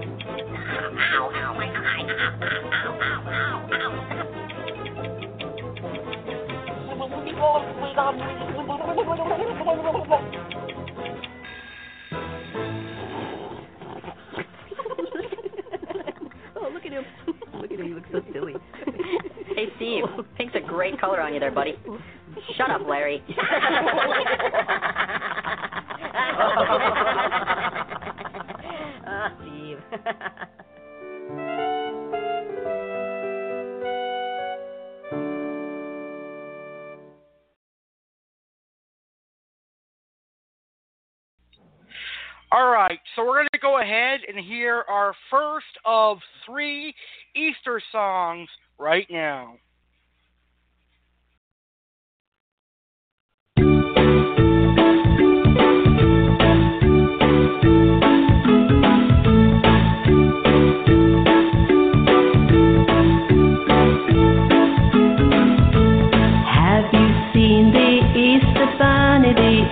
Ow, 0.00 1.30
ow, 1.34 1.54
my 1.54 1.66
eye. 1.66 2.04
Ow, 2.10 2.98
ow, 3.02 3.22
ow, 3.26 3.68
ow, 3.72 3.74
ow. 3.74 4.30
Look. 17.82 17.88
He 17.88 17.94
looks 17.94 18.08
so 18.12 18.32
silly. 18.32 18.54
Hey, 19.56 19.66
Steve. 19.76 20.04
Pink's 20.38 20.54
a 20.54 20.60
great 20.60 20.98
color 21.00 21.20
on 21.20 21.34
you 21.34 21.40
there, 21.40 21.50
buddy. 21.50 21.76
Shut 22.56 22.70
up, 22.70 22.82
Larry. 22.88 23.20
Ah, 29.04 29.32
Steve. 29.40 29.78
All 42.52 42.68
right, 42.70 42.98
so 43.14 43.24
we're 43.24 43.34
going 43.34 43.48
to 43.52 43.60
go 43.60 43.80
ahead 43.80 44.20
and 44.28 44.44
hear 44.44 44.84
our 44.88 45.14
first 45.30 45.66
of 45.84 46.18
three 46.44 46.92
Easter 47.36 47.80
songs 47.92 48.48
right 48.76 49.06
now. 49.08 49.54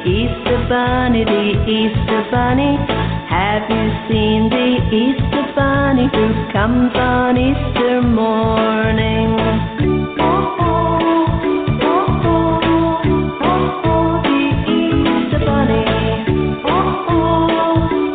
Easter 0.06 0.58
bunny, 0.68 1.24
the 1.24 1.64
Easter 1.66 2.22
bunny? 2.30 2.76
Have 3.28 3.68
you 3.68 3.90
seen 4.08 4.48
the 4.48 4.78
Easter 4.94 5.52
bunny 5.54 6.08
who 6.12 6.32
comes 6.52 6.94
on 6.94 7.37
Easter 7.37 8.00
morning? 8.02 9.37
Oh, 10.20 10.56
oh, 10.61 11.26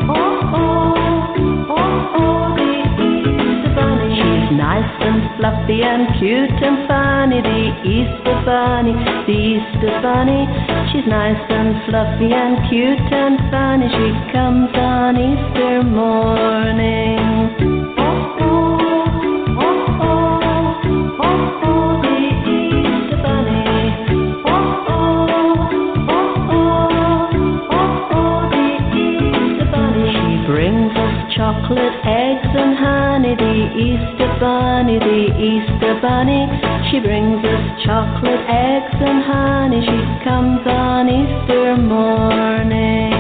oh, 0.10 0.16
nice 4.58 5.02
and 5.02 5.38
fluffy 5.38 5.82
and 5.84 6.08
cute 6.20 6.50
and 6.62 6.88
funny, 6.88 7.42
the 7.42 7.74
Easter 7.84 8.38
bunny, 8.46 8.94
the 9.26 9.34
Easter 9.34 10.02
bunny. 10.02 10.46
She's 10.92 11.08
nice 11.08 11.42
and 11.50 11.84
fluffy 11.86 12.34
and 12.34 12.70
cute 12.70 13.12
and 13.12 13.40
funny. 13.52 13.88
She 13.90 14.32
comes 14.32 14.70
on 14.76 15.18
Easter 15.18 15.84
morning. 15.84 17.24
Chocolate, 31.36 31.98
and 32.56 32.78
honey, 32.78 33.36
the 33.36 33.56
Easter 33.78 34.30
bunny, 34.40 35.00
the 35.00 35.26
Easter 35.38 36.00
bunny. 36.02 36.48
She 36.92 37.00
brings 37.00 37.44
us 37.44 37.84
chocolate 37.86 38.46
eggs 38.48 38.96
and 39.00 39.24
honey. 39.24 39.82
She 39.82 40.24
comes 40.24 40.62
on 40.66 41.10
Easter 41.10 41.78
morning. 41.78 43.14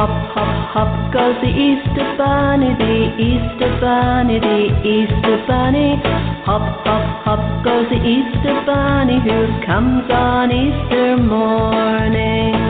Hop, 0.00 0.32
hop, 0.32 0.72
hop 0.72 1.12
goes 1.12 1.36
the 1.42 1.48
Easter 1.48 2.09
bunny, 2.20 2.74
the 2.76 2.96
Easter 3.16 3.80
bunny, 3.80 4.38
the 4.38 4.60
Easter 4.84 5.36
bunny. 5.48 5.96
Hop, 6.44 6.60
hop, 6.84 7.24
hop 7.24 7.64
goes 7.64 7.88
the 7.88 7.96
Easter 7.96 8.62
bunny 8.66 9.18
who 9.24 9.38
comes 9.64 10.04
on 10.10 10.52
Easter 10.52 11.16
morning. 11.16 12.60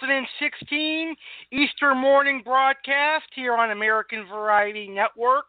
2016 0.00 1.14
Easter 1.52 1.94
morning 1.94 2.42
broadcast 2.44 3.24
here 3.34 3.54
on 3.54 3.70
American 3.70 4.26
Variety 4.26 4.88
Network 4.88 5.46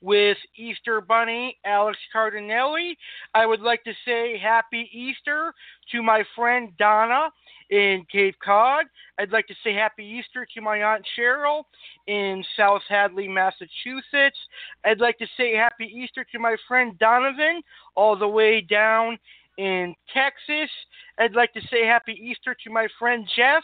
with 0.00 0.38
Easter 0.56 1.02
Bunny 1.02 1.58
Alex 1.66 1.98
Cardinale. 2.10 2.94
I 3.34 3.44
would 3.44 3.60
like 3.60 3.84
to 3.84 3.92
say 4.06 4.38
Happy 4.38 4.88
Easter 4.92 5.52
to 5.92 6.02
my 6.02 6.24
friend 6.34 6.70
Donna 6.78 7.28
in 7.68 8.06
Cape 8.10 8.36
Cod. 8.42 8.86
I'd 9.18 9.32
like 9.32 9.46
to 9.48 9.54
say 9.62 9.74
Happy 9.74 10.04
Easter 10.04 10.46
to 10.54 10.60
my 10.62 10.82
Aunt 10.82 11.04
Cheryl 11.18 11.64
in 12.06 12.42
South 12.56 12.82
Hadley, 12.88 13.28
Massachusetts. 13.28 14.38
I'd 14.84 15.00
like 15.00 15.18
to 15.18 15.26
say 15.36 15.54
Happy 15.54 15.84
Easter 15.84 16.24
to 16.32 16.38
my 16.38 16.56
friend 16.66 16.98
Donovan 16.98 17.60
all 17.96 18.16
the 18.16 18.28
way 18.28 18.62
down 18.62 19.18
in 19.58 19.94
Texas. 20.14 20.70
I'd 21.18 21.34
like 21.34 21.52
to 21.52 21.60
say 21.70 21.84
Happy 21.84 22.12
Easter 22.12 22.56
to 22.64 22.70
my 22.70 22.88
friend 22.98 23.28
Jeff 23.36 23.62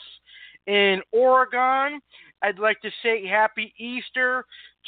in 0.67 1.01
Oregon. 1.13 2.01
I'd 2.43 2.59
like 2.59 2.81
to 2.83 2.91
say 3.03 3.27
Happy 3.27 3.73
Easter 3.79 4.45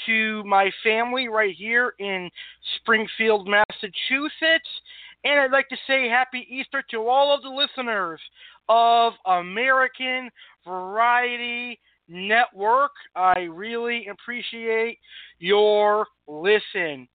to 0.07 0.45
my 0.45 0.71
family 0.83 1.29
right 1.29 1.55
here 1.57 1.95
in 1.99 2.31
Springfield, 2.77 3.49
Massachusetts. 3.49 4.69
And 5.25 5.41
I'd 5.41 5.51
like 5.51 5.69
to 5.71 5.77
say 5.87 6.09
Happy 6.09 6.47
Easter 6.49 6.85
to 6.91 7.09
all 7.09 7.35
of 7.35 7.43
the 7.43 7.49
listeners 7.49 8.21
of 8.69 9.15
American 9.27 10.31
Variety 10.65 11.81
Network. 12.09 12.93
I 13.17 13.41
really 13.41 14.07
appreciate 14.09 14.99
your 15.39 16.07
listen. 16.27 17.09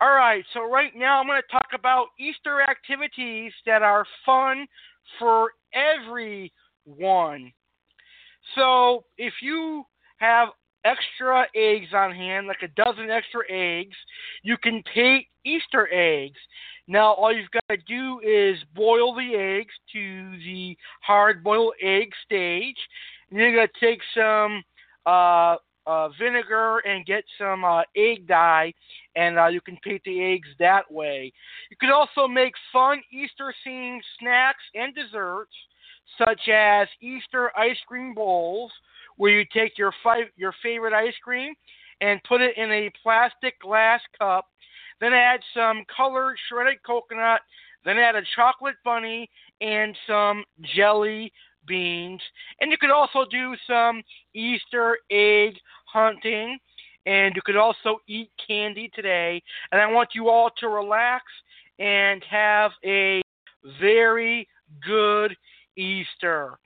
All 0.00 0.14
right, 0.14 0.44
so 0.54 0.70
right 0.70 0.92
now 0.96 1.20
I'm 1.20 1.26
going 1.26 1.42
to 1.42 1.52
talk 1.52 1.68
about 1.74 2.06
Easter 2.18 2.62
activities 2.62 3.52
that 3.66 3.82
are 3.82 4.06
fun 4.24 4.66
for 5.18 5.50
everyone. 5.74 7.52
So 8.54 9.04
if 9.18 9.34
you 9.42 9.84
have 10.18 10.48
extra 10.84 11.46
eggs 11.54 11.88
on 11.94 12.14
hand, 12.14 12.46
like 12.46 12.62
a 12.62 12.68
dozen 12.68 13.10
extra 13.10 13.42
eggs, 13.50 13.96
you 14.42 14.56
can 14.56 14.82
paint 14.94 15.26
Easter 15.44 15.88
eggs. 15.92 16.38
Now, 16.88 17.12
all 17.12 17.32
you've 17.32 17.50
got 17.50 17.68
to 17.70 17.76
do 17.76 18.20
is 18.20 18.58
boil 18.74 19.14
the 19.14 19.34
eggs 19.34 19.72
to 19.92 20.30
the 20.38 20.76
hard 21.02 21.44
boiled 21.44 21.74
egg 21.80 22.10
stage. 22.24 22.76
And 23.30 23.38
you're 23.38 23.66
to 23.66 23.72
take 23.80 24.00
some 24.14 24.62
uh, 25.06 25.56
uh, 25.86 26.08
vinegar 26.18 26.78
and 26.78 27.06
get 27.06 27.24
some 27.38 27.64
uh, 27.64 27.82
egg 27.96 28.26
dye, 28.26 28.72
and 29.16 29.38
uh, 29.38 29.46
you 29.46 29.60
can 29.60 29.76
paint 29.82 30.02
the 30.04 30.22
eggs 30.22 30.48
that 30.58 30.90
way. 30.90 31.32
You 31.70 31.76
can 31.78 31.90
also 31.90 32.28
make 32.28 32.54
fun 32.72 33.00
Easter 33.12 33.54
themed 33.66 34.00
snacks 34.18 34.62
and 34.74 34.94
desserts, 34.94 35.54
such 36.18 36.48
as 36.48 36.88
Easter 37.00 37.50
ice 37.56 37.78
cream 37.86 38.14
bowls, 38.14 38.72
where 39.16 39.32
you 39.32 39.44
take 39.52 39.76
your 39.78 39.92
your 40.36 40.54
favorite 40.62 40.92
ice 40.92 41.14
cream 41.22 41.54
and 42.00 42.22
put 42.24 42.40
it 42.40 42.56
in 42.56 42.70
a 42.70 42.90
plastic 43.02 43.60
glass 43.60 44.00
cup, 44.18 44.46
then 45.00 45.12
add 45.12 45.40
some 45.54 45.84
colored 45.94 46.36
shredded 46.48 46.82
coconut, 46.84 47.40
then 47.84 47.98
add 47.98 48.16
a 48.16 48.22
chocolate 48.34 48.76
bunny 48.84 49.28
and 49.60 49.96
some 50.06 50.44
jelly 50.74 51.32
beans. 51.66 52.20
And 52.60 52.70
you 52.70 52.78
could 52.78 52.90
also 52.90 53.24
do 53.30 53.54
some 53.66 54.02
Easter 54.34 54.98
egg 55.10 55.54
hunting. 55.86 56.58
And 57.06 57.34
you 57.34 57.42
could 57.44 57.56
also 57.56 57.98
eat 58.06 58.30
candy 58.46 58.90
today. 58.94 59.42
And 59.72 59.80
I 59.80 59.90
want 59.90 60.10
you 60.14 60.28
all 60.28 60.50
to 60.58 60.68
relax 60.68 61.24
and 61.78 62.22
have 62.30 62.72
a 62.84 63.22
very 63.80 64.46
good 64.86 65.34
Easter. 65.76 66.58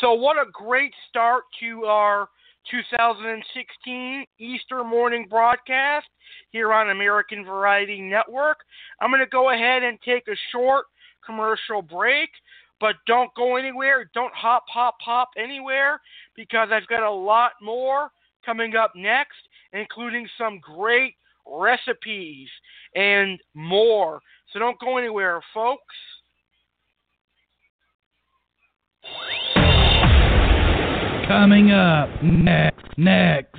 So, 0.00 0.12
what 0.14 0.36
a 0.36 0.50
great 0.52 0.92
start 1.08 1.44
to 1.60 1.84
our 1.84 2.28
2016 2.70 4.24
Easter 4.38 4.84
morning 4.84 5.26
broadcast 5.28 6.06
here 6.50 6.72
on 6.72 6.90
American 6.90 7.44
Variety 7.44 8.00
Network. 8.00 8.58
I'm 9.00 9.10
going 9.10 9.20
to 9.20 9.26
go 9.26 9.50
ahead 9.50 9.82
and 9.82 9.98
take 10.04 10.28
a 10.28 10.36
short 10.52 10.86
commercial 11.24 11.82
break, 11.82 12.30
but 12.80 12.96
don't 13.06 13.34
go 13.34 13.56
anywhere. 13.56 14.10
Don't 14.14 14.34
hop, 14.34 14.64
hop, 14.68 14.96
hop 15.00 15.30
anywhere 15.36 16.00
because 16.36 16.68
I've 16.72 16.86
got 16.86 17.02
a 17.02 17.10
lot 17.10 17.52
more 17.60 18.10
coming 18.44 18.76
up 18.76 18.92
next, 18.94 19.38
including 19.72 20.28
some 20.38 20.60
great 20.60 21.14
recipes 21.46 22.48
and 22.94 23.38
more. 23.54 24.20
So 24.52 24.58
don't 24.58 24.78
go 24.78 24.98
anywhere, 24.98 25.40
folks. 25.52 25.94
Coming 31.28 31.70
up 31.70 32.08
next, 32.22 32.96
next. 32.98 33.56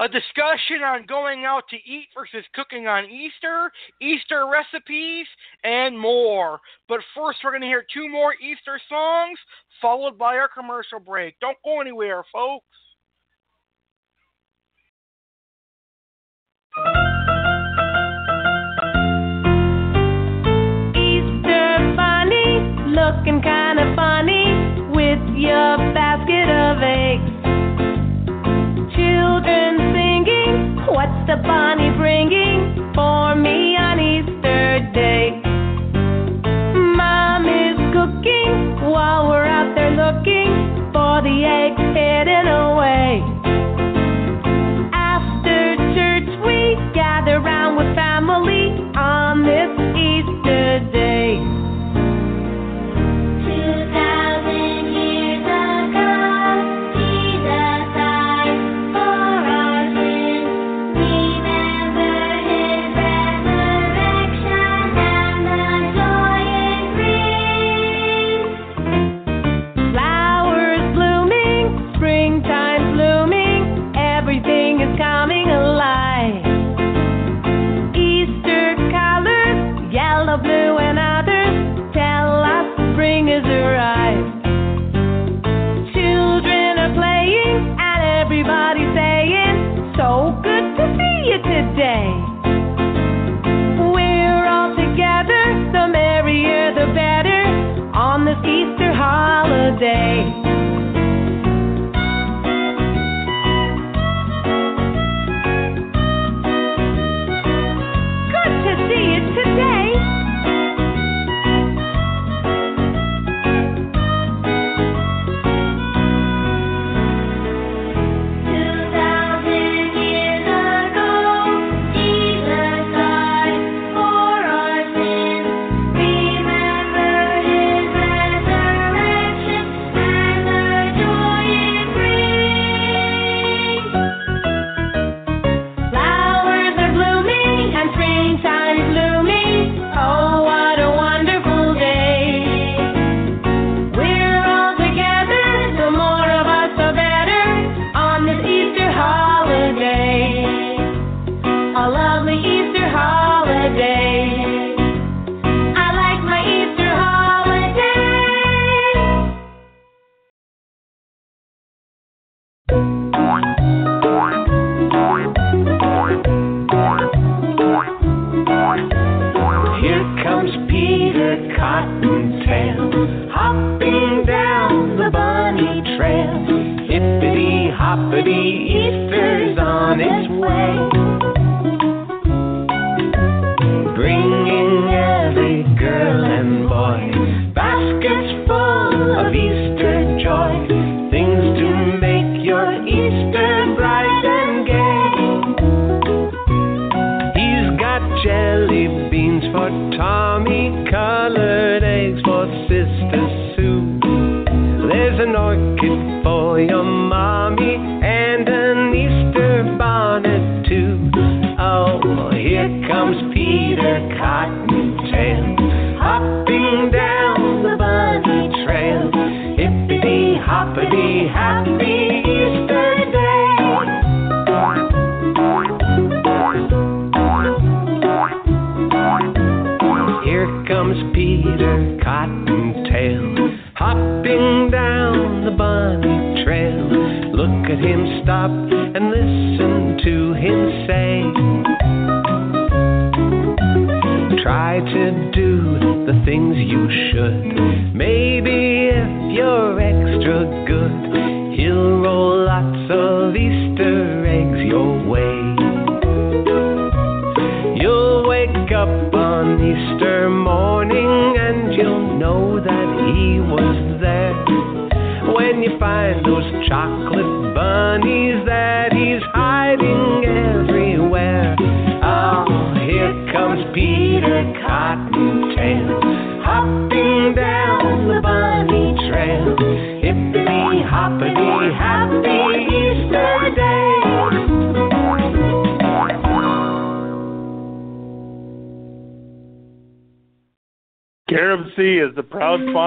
A 0.00 0.08
discussion 0.08 0.82
on 0.82 1.04
going 1.06 1.44
out 1.44 1.64
to 1.68 1.76
eat 1.76 2.06
versus 2.16 2.46
cooking 2.54 2.86
on 2.86 3.04
Easter, 3.04 3.70
Easter 4.00 4.46
recipes, 4.50 5.26
and 5.62 5.98
more. 5.98 6.58
But 6.88 7.00
first, 7.14 7.40
we're 7.44 7.50
going 7.50 7.60
to 7.60 7.66
hear 7.66 7.84
two 7.92 8.08
more 8.08 8.32
Easter 8.34 8.80
songs, 8.88 9.38
followed 9.82 10.16
by 10.16 10.38
our 10.38 10.48
commercial 10.48 11.00
break. 11.00 11.38
Don't 11.40 11.58
go 11.62 11.82
anywhere, 11.82 12.24
folks. 12.32 12.64
The 31.30 31.36
bunny 31.46 31.90
bringing 31.96 32.74
for 32.92 33.36
me 33.36 33.76
on 33.76 34.00
Easter 34.00 34.80
day? 34.92 35.30
Mom 36.74 37.46
is 37.46 37.78
cooking 37.94 38.90
while 38.90 39.28
we're 39.28 39.44
out 39.44 39.72
there 39.76 39.92
looking 39.92 40.90
for 40.92 41.22
the 41.22 41.44
eggs 41.46 41.78
hidden 41.94 42.48
away. 42.48 42.79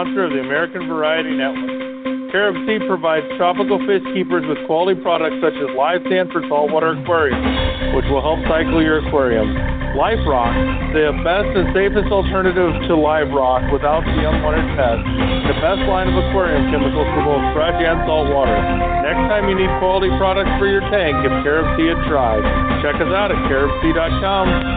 Sponsor 0.04 0.28
of 0.28 0.36
the 0.36 0.44
American 0.44 0.84
Variety 0.92 1.32
Network. 1.32 1.72
CaribSea 2.36 2.84
provides 2.92 3.24
tropical 3.40 3.80
fish 3.88 4.04
keepers 4.12 4.44
with 4.52 4.60
quality 4.68 5.00
products 5.00 5.40
such 5.40 5.56
as 5.56 5.72
live 5.80 6.04
sand 6.12 6.28
for 6.36 6.44
saltwater 6.52 6.92
aquariums, 6.92 7.40
which 7.96 8.04
will 8.12 8.20
help 8.20 8.44
cycle 8.52 8.84
your 8.84 9.00
aquarium. 9.00 9.56
Life 9.96 10.20
Rock, 10.28 10.52
the 10.92 11.16
best 11.24 11.48
and 11.56 11.72
safest 11.72 12.12
alternative 12.12 12.76
to 12.92 13.00
live 13.00 13.32
rock 13.32 13.64
without 13.72 14.04
the 14.04 14.28
unwanted 14.28 14.68
pests. 14.76 15.08
The 15.48 15.56
best 15.64 15.88
line 15.88 16.12
of 16.12 16.20
aquarium 16.20 16.68
chemicals 16.68 17.08
for 17.16 17.24
both 17.24 17.46
fresh 17.56 17.80
and 17.80 18.04
salt 18.04 18.28
water. 18.28 18.60
Next 19.08 19.24
time 19.32 19.48
you 19.48 19.56
need 19.56 19.72
quality 19.80 20.12
products 20.20 20.52
for 20.60 20.68
your 20.68 20.84
tank, 20.92 21.16
give 21.24 21.32
Carib 21.48 21.64
Sea 21.80 21.96
a 21.96 21.98
try. 22.12 22.44
Check 22.84 23.00
us 23.00 23.08
out 23.08 23.32
at 23.32 23.40
caribsea.com. 23.48 24.73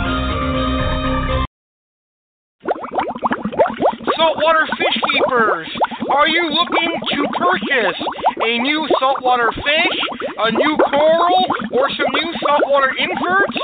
Fish 4.75 4.99
keepers, 5.13 5.69
are 6.11 6.29
you 6.29 6.51
looking 6.51 6.91
to 7.15 7.21
purchase 7.39 8.01
a 8.43 8.59
new 8.59 8.89
saltwater 8.99 9.53
fish, 9.53 9.99
a 10.39 10.51
new 10.51 10.77
coral, 10.91 11.47
or 11.73 11.89
some 11.91 12.11
new 12.13 12.33
saltwater 12.43 12.91
inverts? 12.99 13.59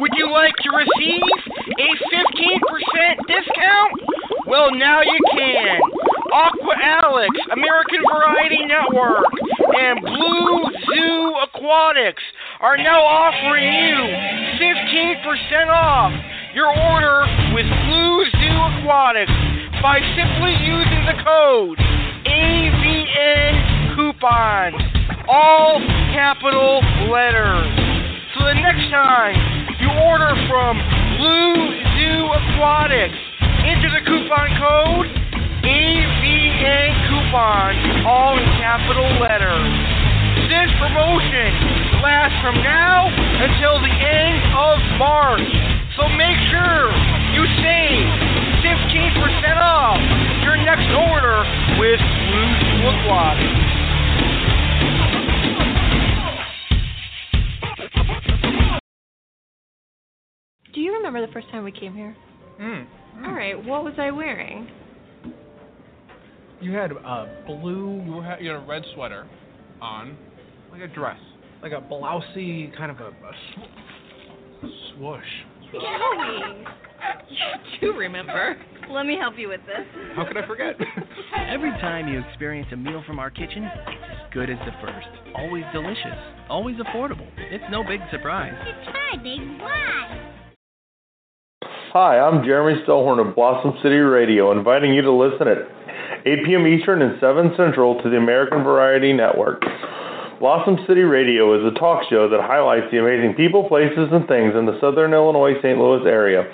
Would 0.00 0.10
you 0.16 0.30
like 0.32 0.54
to 0.56 0.70
receive 0.74 1.22
a 1.78 1.88
15% 2.10 3.30
discount? 3.30 3.92
Well, 4.46 4.74
now 4.74 5.02
you 5.02 5.18
can. 5.30 5.78
Aqua 6.32 6.74
Alex, 6.82 7.30
American 7.52 8.02
Variety 8.10 8.66
Network, 8.66 9.26
and 9.78 10.00
Blue 10.00 10.62
Zoo 10.86 11.34
Aquatics 11.46 12.22
are 12.60 12.76
now 12.76 13.02
offering 13.02 13.66
you 13.66 13.98
15% 14.58 15.68
off 15.68 16.12
your 16.54 16.68
order 16.68 17.26
with 17.54 17.66
Blue 17.66 18.24
Zoo 18.30 18.58
Aquatics 18.78 19.39
by 19.82 19.96
simply 20.12 20.52
using 20.60 21.08
the 21.08 21.16
code 21.24 21.80
AVN 22.28 23.96
coupon, 23.96 24.76
all 25.24 25.80
capital 26.12 26.84
letters. 27.08 27.72
So 28.36 28.44
the 28.44 28.60
next 28.60 28.92
time 28.92 29.40
you 29.80 29.88
order 30.04 30.36
from 30.52 30.76
Blue 31.16 31.56
Zoo 31.96 32.28
Aquatics, 32.28 33.16
enter 33.64 33.88
the 33.88 34.04
coupon 34.04 34.48
code 34.60 35.08
AVN 35.64 36.90
coupon, 37.08 38.04
all 38.04 38.36
in 38.36 38.44
capital 38.60 39.08
letters. 39.16 39.72
This 40.52 40.68
promotion 40.76 41.48
lasts 42.04 42.36
from 42.44 42.60
now 42.60 43.08
until 43.08 43.80
the 43.80 43.94
end 43.96 44.44
of 44.52 44.76
March. 45.00 45.48
So 45.96 46.04
make 46.20 46.36
sure 46.52 46.92
you 47.32 47.48
save 47.64 48.29
15% 48.62 49.56
off 49.56 49.96
your 50.44 50.56
next 50.56 50.88
order 50.92 51.44
with 51.80 52.00
Blue 52.00 52.50
Zoo 52.60 52.80
Do 60.74 60.80
you 60.80 60.92
remember 60.92 61.26
the 61.26 61.32
first 61.32 61.48
time 61.50 61.64
we 61.64 61.72
came 61.72 61.94
here? 61.94 62.14
Hmm. 62.58 63.24
All 63.24 63.32
right, 63.32 63.56
what 63.64 63.82
was 63.82 63.94
I 63.98 64.10
wearing? 64.10 64.68
You 66.60 66.72
had 66.72 66.92
a 66.92 67.42
blue. 67.46 68.02
You 68.04 68.20
had, 68.20 68.40
you 68.42 68.50
had 68.50 68.62
a 68.62 68.66
red 68.66 68.82
sweater 68.94 69.26
on, 69.80 70.18
like 70.70 70.82
a 70.82 70.88
dress, 70.88 71.18
like 71.62 71.72
a 71.72 71.80
blousey 71.80 72.76
kind 72.76 72.90
of 72.90 73.00
a, 73.00 73.08
a 73.08 73.32
sw- 73.54 74.96
swoosh. 74.96 75.22
Joey, 75.72 76.64
you 77.80 77.92
do 77.92 77.98
remember. 77.98 78.56
Let 78.90 79.06
me 79.06 79.16
help 79.18 79.34
you 79.38 79.48
with 79.48 79.60
this. 79.66 79.86
How 80.16 80.26
could 80.26 80.36
I 80.36 80.46
forget? 80.46 80.74
Every 81.48 81.70
time 81.80 82.08
you 82.08 82.20
experience 82.28 82.68
a 82.72 82.76
meal 82.76 83.02
from 83.06 83.18
our 83.18 83.30
kitchen, 83.30 83.64
it's 83.64 84.04
as 84.10 84.32
good 84.32 84.50
as 84.50 84.58
the 84.58 84.72
first. 84.80 85.08
Always 85.36 85.64
delicious, 85.72 86.18
always 86.48 86.76
affordable. 86.76 87.26
It's 87.36 87.64
no 87.70 87.84
big 87.84 88.00
surprise. 88.10 88.54
It's 88.66 88.88
Hi, 88.88 89.16
Big 89.16 89.40
Why? 89.60 90.30
Hi, 91.92 92.18
I'm 92.18 92.44
Jeremy 92.44 92.80
Stellhorn 92.86 93.26
of 93.26 93.34
Blossom 93.34 93.72
City 93.82 93.96
Radio, 93.96 94.52
inviting 94.52 94.94
you 94.94 95.02
to 95.02 95.12
listen 95.12 95.48
at 95.48 95.58
8 96.26 96.46
p.m. 96.46 96.66
Eastern 96.66 97.02
and 97.02 97.18
7 97.20 97.54
Central 97.56 98.00
to 98.02 98.10
the 98.10 98.16
American 98.16 98.62
Variety 98.62 99.12
Network. 99.12 99.62
Blossom 100.40 100.78
City 100.88 101.02
Radio 101.02 101.52
is 101.52 101.60
a 101.66 101.78
talk 101.78 102.02
show 102.08 102.28
that 102.30 102.40
highlights 102.40 102.86
the 102.90 102.98
amazing 102.98 103.34
people, 103.34 103.68
places, 103.68 104.08
and 104.10 104.26
things 104.26 104.54
in 104.56 104.64
the 104.64 104.78
southern 104.80 105.12
Illinois 105.12 105.52
St. 105.60 105.76
Louis 105.76 106.06
area. 106.06 106.48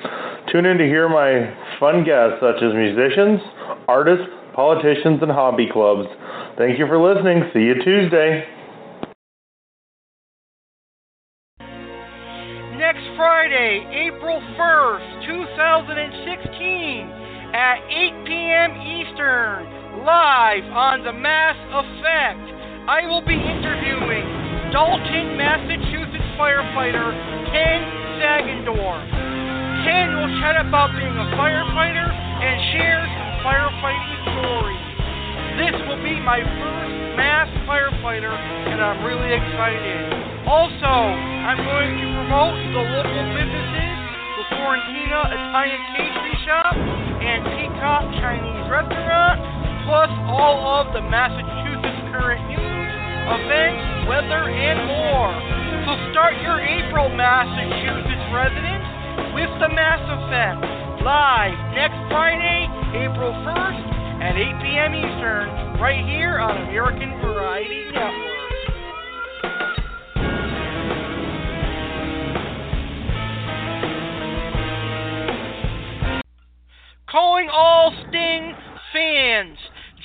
Tune 0.53 0.67
in 0.67 0.79
to 0.79 0.85
hear 0.85 1.09
my 1.09 1.51
fun 1.81 2.05
guests 2.05 2.39
such 2.41 2.63
as 2.63 2.73
musicians, 2.73 3.41
artists, 3.89 4.27
politicians, 4.55 5.19
and 5.21 5.31
hobby 5.31 5.69
clubs. 5.73 6.07
Thank 6.57 6.79
you 6.79 6.87
for 6.87 7.03
listening. 7.03 7.51
See 7.53 7.67
you 7.67 7.75
Tuesday. 7.83 8.47
Next 12.79 13.03
Friday, 13.17 13.83
April 13.91 14.39
1st, 14.55 15.27
2016, 15.27 17.11
at 17.53 17.83
8 17.91 18.25
p.m. 18.25 18.71
Eastern, 18.87 20.07
live 20.07 20.65
on 20.71 21.03
The 21.03 21.13
Mass 21.13 21.57
Effect, 21.75 22.47
I 22.87 23.03
will 23.09 23.25
be 23.27 23.35
interviewing 23.35 24.23
Dalton, 24.71 25.37
Massachusetts 25.37 26.31
firefighter 26.39 27.11
Ken 27.51 27.83
Sagendorf. 28.23 29.26
Will 29.87 30.43
chat 30.43 30.59
about 30.59 30.91
being 30.99 31.15
a 31.15 31.29
firefighter 31.39 32.11
and 32.11 32.57
share 32.75 33.07
some 33.07 33.33
firefighting 33.47 34.19
stories. 34.35 34.83
This 35.63 35.77
will 35.87 36.03
be 36.03 36.19
my 36.19 36.43
first 36.43 36.95
mass 37.15 37.47
firefighter, 37.71 38.35
and 38.35 38.83
I'm 38.83 39.07
really 39.07 39.31
excited. 39.31 40.43
Also, 40.43 40.91
I'm 40.91 41.63
going 41.63 42.03
to 42.03 42.07
promote 42.19 42.59
the 42.75 42.83
local 42.83 43.25
businesses, 43.31 43.95
the 44.43 44.45
Florentina 44.59 45.21
Italian 45.31 45.83
Pastry 45.95 46.35
Shop 46.43 46.75
and 47.23 47.47
Peacock 47.55 48.11
Chinese 48.19 48.67
Restaurant, 48.67 49.39
plus 49.87 50.11
all 50.27 50.83
of 50.83 50.91
the 50.99 51.03
Massachusetts 51.07 52.11
current 52.11 52.43
news, 52.51 52.91
events, 53.39 54.11
weather, 54.11 54.51
and 54.51 54.83
more. 54.91 55.31
So 55.87 55.95
start 56.11 56.35
your 56.43 56.59
April, 56.59 57.07
Massachusetts 57.15 58.27
residents, 58.35 58.96
with 59.35 59.51
the 59.61 59.69
Mass 59.69 60.01
Effect, 60.05 60.61
live 61.05 61.57
next 61.75 61.97
Friday, 62.13 62.69
April 62.93 63.33
1st 63.45 63.97
at 64.21 64.37
8 64.37 64.63
p.m. 64.63 64.95
Eastern, 64.95 65.49
right 65.81 66.05
here 66.05 66.39
on 66.39 66.57
American 66.69 67.11
Variety 67.21 67.85
Network. 67.93 68.37
Calling 77.09 77.49
all 77.51 77.95
Sting 78.09 78.55
fans, 78.93 79.59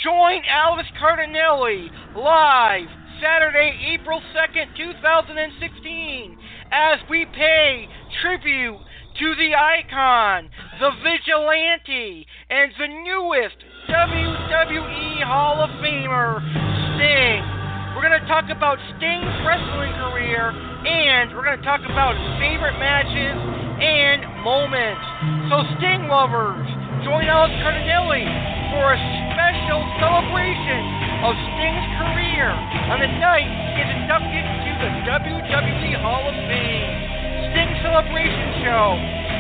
join 0.04 0.42
Alex 0.48 0.88
Cardinale 1.00 1.90
live 2.16 2.88
Saturday, 3.22 3.98
April 4.00 4.22
2nd, 4.34 4.76
2016, 4.78 6.38
as 6.72 7.00
we 7.10 7.26
pay 7.26 7.88
tribute 8.22 8.80
to 9.22 9.38
the 9.38 9.54
icon, 9.54 10.50
the 10.82 10.90
vigilante, 11.06 12.26
and 12.50 12.74
the 12.74 12.90
newest 13.06 13.54
WWE 13.86 15.22
Hall 15.30 15.62
of 15.62 15.70
Famer, 15.78 16.42
Sting. 16.98 17.46
We're 17.94 18.02
going 18.02 18.18
to 18.18 18.26
talk 18.26 18.50
about 18.50 18.82
Sting's 18.98 19.30
wrestling 19.46 19.94
career, 19.94 20.50
and 20.50 21.38
we're 21.38 21.46
going 21.46 21.62
to 21.62 21.62
talk 21.62 21.86
about 21.86 22.18
his 22.18 22.34
favorite 22.42 22.74
matches 22.82 23.38
and 23.78 24.26
moments. 24.42 25.06
So, 25.54 25.70
Sting 25.78 26.10
lovers, 26.10 26.66
join 27.06 27.30
Alex 27.30 27.54
Cardinale 27.62 28.26
for 28.74 28.98
a 28.98 29.00
special 29.38 29.86
celebration 30.02 30.82
of 31.30 31.38
Sting's 31.38 31.88
career 32.02 32.50
on 32.90 32.98
the 32.98 33.12
night 33.22 33.46
he 33.46 33.70
gets 33.78 33.94
inducted 34.02 34.46
to 34.66 34.72
the 34.82 34.90
WWE 35.06 35.94
Hall 36.02 36.26
of 36.26 36.34
Fame. 36.50 37.01
Celebration 37.82 38.62
Show, 38.62 38.94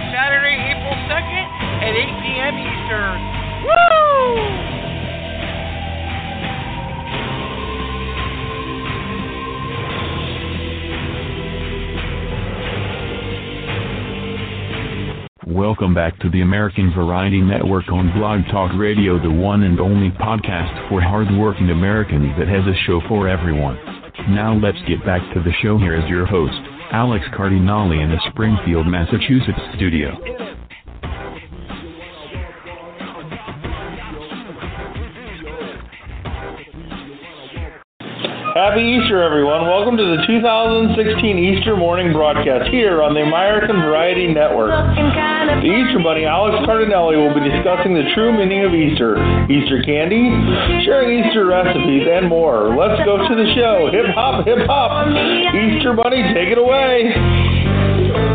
Saturday, 0.10 0.58
April 0.74 0.98
2nd 1.06 1.46
at 1.86 1.94
8 1.94 2.10
p.m. 2.26 2.58
Eastern. 2.58 3.20
Woo! 3.66 4.72
Welcome 15.54 15.94
back 15.94 16.18
to 16.22 16.30
the 16.30 16.42
American 16.42 16.92
Variety 16.94 17.42
Network 17.42 17.90
on 17.90 18.12
Blog 18.18 18.42
Talk 18.52 18.72
Radio, 18.76 19.22
the 19.22 19.30
one 19.30 19.64
and 19.64 19.80
only 19.80 20.10
podcast 20.18 20.90
for 20.90 21.02
hardworking 21.02 21.70
Americans 21.70 22.34
that 22.40 22.48
has 22.48 22.66
a 22.66 22.74
show 22.88 23.02
for 23.08 23.28
everyone. 23.28 23.76
Now 24.30 24.58
let's 24.58 24.78
get 24.88 25.06
back 25.06 25.22
to 25.34 25.44
the 25.44 25.52
show. 25.62 25.78
Here 25.78 25.96
is 25.96 26.10
your 26.10 26.26
host, 26.26 26.58
Alex 26.92 27.24
Cardinale 27.34 28.02
in 28.02 28.10
the 28.10 28.20
Springfield, 28.32 28.86
Massachusetts 28.86 29.60
studio. 29.76 30.61
Happy 38.52 38.84
Easter, 38.84 39.24
everyone. 39.24 39.64
Welcome 39.64 39.96
to 39.96 40.04
the 40.04 40.28
2016 40.28 41.00
Easter 41.40 41.78
morning 41.80 42.12
broadcast 42.12 42.68
here 42.68 43.00
on 43.00 43.16
the 43.16 43.24
American 43.24 43.80
Variety 43.80 44.28
Network. 44.28 44.76
The 44.76 45.72
Easter 45.72 46.04
Bunny, 46.04 46.28
Alex 46.28 46.60
Cardinale, 46.68 47.16
will 47.16 47.32
be 47.32 47.48
discussing 47.48 47.96
the 47.96 48.04
true 48.12 48.36
meaning 48.36 48.68
of 48.68 48.76
Easter, 48.76 49.16
Easter 49.48 49.80
candy, 49.88 50.28
sharing 50.84 51.24
Easter 51.24 51.48
recipes, 51.48 52.04
and 52.04 52.28
more. 52.28 52.76
Let's 52.76 53.00
go 53.08 53.24
to 53.24 53.34
the 53.40 53.48
show. 53.56 53.88
Hip 53.88 54.12
hop, 54.12 54.44
hip 54.44 54.68
hop. 54.68 55.08
Easter 55.56 55.96
Bunny, 55.96 56.20
take 56.36 56.52
it 56.52 56.60
away. 56.60 57.08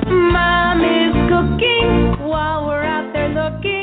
Mom 0.08 0.80
is 0.80 1.12
cooking 1.28 2.24
while 2.24 2.64
we're 2.64 2.80
out 2.80 3.12
there 3.12 3.28
looking. 3.36 3.75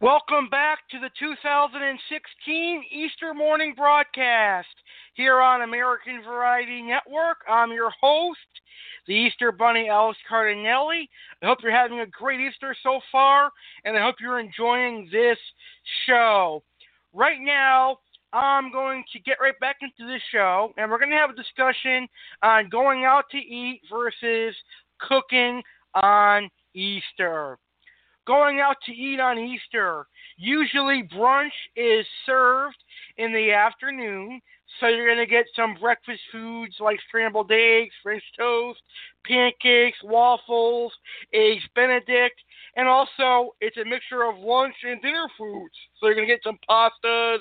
Welcome 0.00 0.48
back 0.48 0.88
to 0.92 1.00
the 1.00 1.10
2016 1.18 2.84
Easter 2.88 3.34
morning 3.34 3.74
broadcast 3.76 4.68
here 5.14 5.40
on 5.40 5.62
American 5.62 6.22
Variety 6.22 6.82
Network. 6.82 7.38
I'm 7.48 7.72
your 7.72 7.90
host, 8.00 8.38
the 9.08 9.14
Easter 9.14 9.50
Bunny 9.50 9.88
Alex 9.88 10.16
Cardinale. 10.28 11.08
I 11.42 11.46
hope 11.46 11.58
you're 11.64 11.72
having 11.72 11.98
a 11.98 12.06
great 12.06 12.38
Easter 12.38 12.76
so 12.80 13.00
far, 13.10 13.50
and 13.84 13.98
I 13.98 14.04
hope 14.04 14.14
you're 14.20 14.38
enjoying 14.38 15.08
this 15.10 15.38
show. 16.06 16.62
Right 17.12 17.40
now, 17.40 17.98
I'm 18.32 18.70
going 18.70 19.02
to 19.12 19.18
get 19.18 19.38
right 19.40 19.58
back 19.58 19.78
into 19.82 20.08
this 20.08 20.22
show, 20.30 20.72
and 20.76 20.88
we're 20.88 21.00
going 21.00 21.10
to 21.10 21.16
have 21.16 21.30
a 21.30 21.34
discussion 21.34 22.06
on 22.44 22.68
going 22.68 23.04
out 23.04 23.24
to 23.32 23.38
eat 23.38 23.80
versus 23.90 24.54
cooking 25.00 25.60
on 25.94 26.48
Easter 26.72 27.58
going 28.28 28.60
out 28.60 28.76
to 28.84 28.92
eat 28.92 29.18
on 29.18 29.38
Easter. 29.38 30.06
Usually, 30.36 31.02
brunch 31.02 31.56
is 31.74 32.06
served 32.26 32.76
in 33.16 33.32
the 33.32 33.52
afternoon, 33.52 34.40
so 34.78 34.86
you're 34.86 35.06
going 35.06 35.26
to 35.26 35.30
get 35.30 35.46
some 35.56 35.74
breakfast 35.80 36.20
foods 36.30 36.74
like 36.78 36.98
scrambled 37.08 37.50
eggs, 37.50 37.94
French 38.02 38.22
toast, 38.38 38.80
pancakes, 39.26 39.98
waffles, 40.04 40.92
eggs 41.32 41.64
Benedict, 41.74 42.38
and 42.76 42.86
also 42.86 43.54
it's 43.62 43.78
a 43.78 43.84
mixture 43.84 44.24
of 44.24 44.38
lunch 44.38 44.74
and 44.84 45.00
dinner 45.00 45.26
foods. 45.38 45.74
So 45.98 46.06
you're 46.06 46.14
going 46.14 46.28
to 46.28 46.34
get 46.34 46.44
some 46.44 46.58
pastas, 46.68 47.38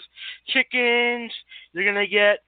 chickens, 0.48 1.32
you're 1.74 1.84
going 1.84 2.04
to 2.04 2.08
get 2.08 2.40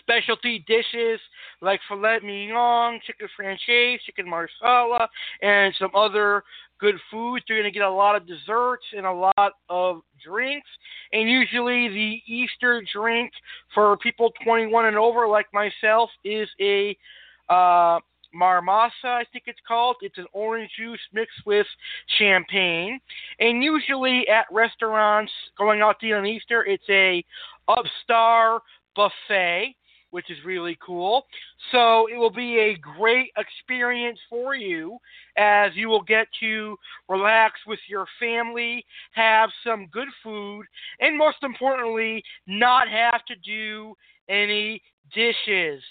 specialty 0.00 0.64
dishes 0.66 1.20
like 1.60 1.80
filet 1.88 2.18
mignon, 2.22 3.00
chicken 3.06 3.28
francese, 3.36 4.00
chicken 4.04 4.28
marsala, 4.28 5.08
and 5.42 5.74
some 5.78 5.90
other 5.94 6.42
good 6.78 6.96
foods. 7.10 7.44
You're 7.48 7.58
going 7.58 7.72
to 7.72 7.76
get 7.76 7.86
a 7.86 7.90
lot 7.90 8.16
of 8.16 8.26
desserts 8.26 8.84
and 8.96 9.06
a 9.06 9.12
lot 9.12 9.52
of 9.68 10.00
drinks. 10.24 10.68
And 11.12 11.28
usually, 11.28 11.88
the 11.88 12.20
Easter 12.32 12.82
drink 12.92 13.32
for 13.74 13.96
people 13.98 14.32
21 14.44 14.86
and 14.86 14.96
over, 14.96 15.26
like 15.26 15.46
myself, 15.52 16.10
is 16.24 16.48
a 16.60 16.96
uh, 17.48 17.98
marmasa, 18.34 18.90
I 19.04 19.24
think 19.32 19.44
it's 19.46 19.60
called. 19.66 19.96
It's 20.02 20.18
an 20.18 20.26
orange 20.32 20.70
juice 20.78 21.00
mixed 21.12 21.46
with 21.46 21.66
champagne. 22.18 23.00
And 23.40 23.62
usually 23.62 24.28
at 24.28 24.46
restaurants 24.50 25.32
going 25.56 25.80
out 25.80 26.00
to 26.00 26.06
eat 26.06 26.12
on 26.12 26.26
Easter, 26.26 26.64
it's 26.64 26.84
a 26.88 27.24
upstar 27.68 28.60
buffet, 28.98 29.76
which 30.10 30.28
is 30.28 30.38
really 30.44 30.76
cool. 30.84 31.24
So 31.70 32.08
it 32.08 32.16
will 32.16 32.32
be 32.32 32.58
a 32.58 32.78
great 32.98 33.30
experience 33.36 34.18
for 34.28 34.56
you 34.56 34.98
as 35.36 35.70
you 35.74 35.88
will 35.88 36.02
get 36.02 36.26
to 36.40 36.76
relax 37.08 37.60
with 37.66 37.78
your 37.88 38.06
family, 38.18 38.84
have 39.12 39.50
some 39.64 39.86
good 39.92 40.08
food, 40.22 40.64
and 41.00 41.16
most 41.16 41.38
importantly, 41.42 42.24
not 42.46 42.88
have 42.88 43.24
to 43.26 43.34
do 43.44 43.94
any 44.28 44.82
dishes. 45.14 45.82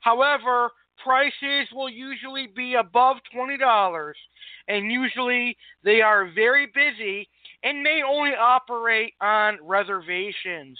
However, 0.00 0.70
prices 1.02 1.68
will 1.74 1.90
usually 1.90 2.46
be 2.46 2.74
above 2.74 3.16
$20, 3.36 4.12
and 4.68 4.90
usually 4.90 5.56
they 5.82 6.00
are 6.00 6.30
very 6.34 6.66
busy 6.66 7.28
and 7.64 7.82
may 7.82 8.02
only 8.06 8.32
operate 8.38 9.14
on 9.20 9.58
reservations. 9.62 10.78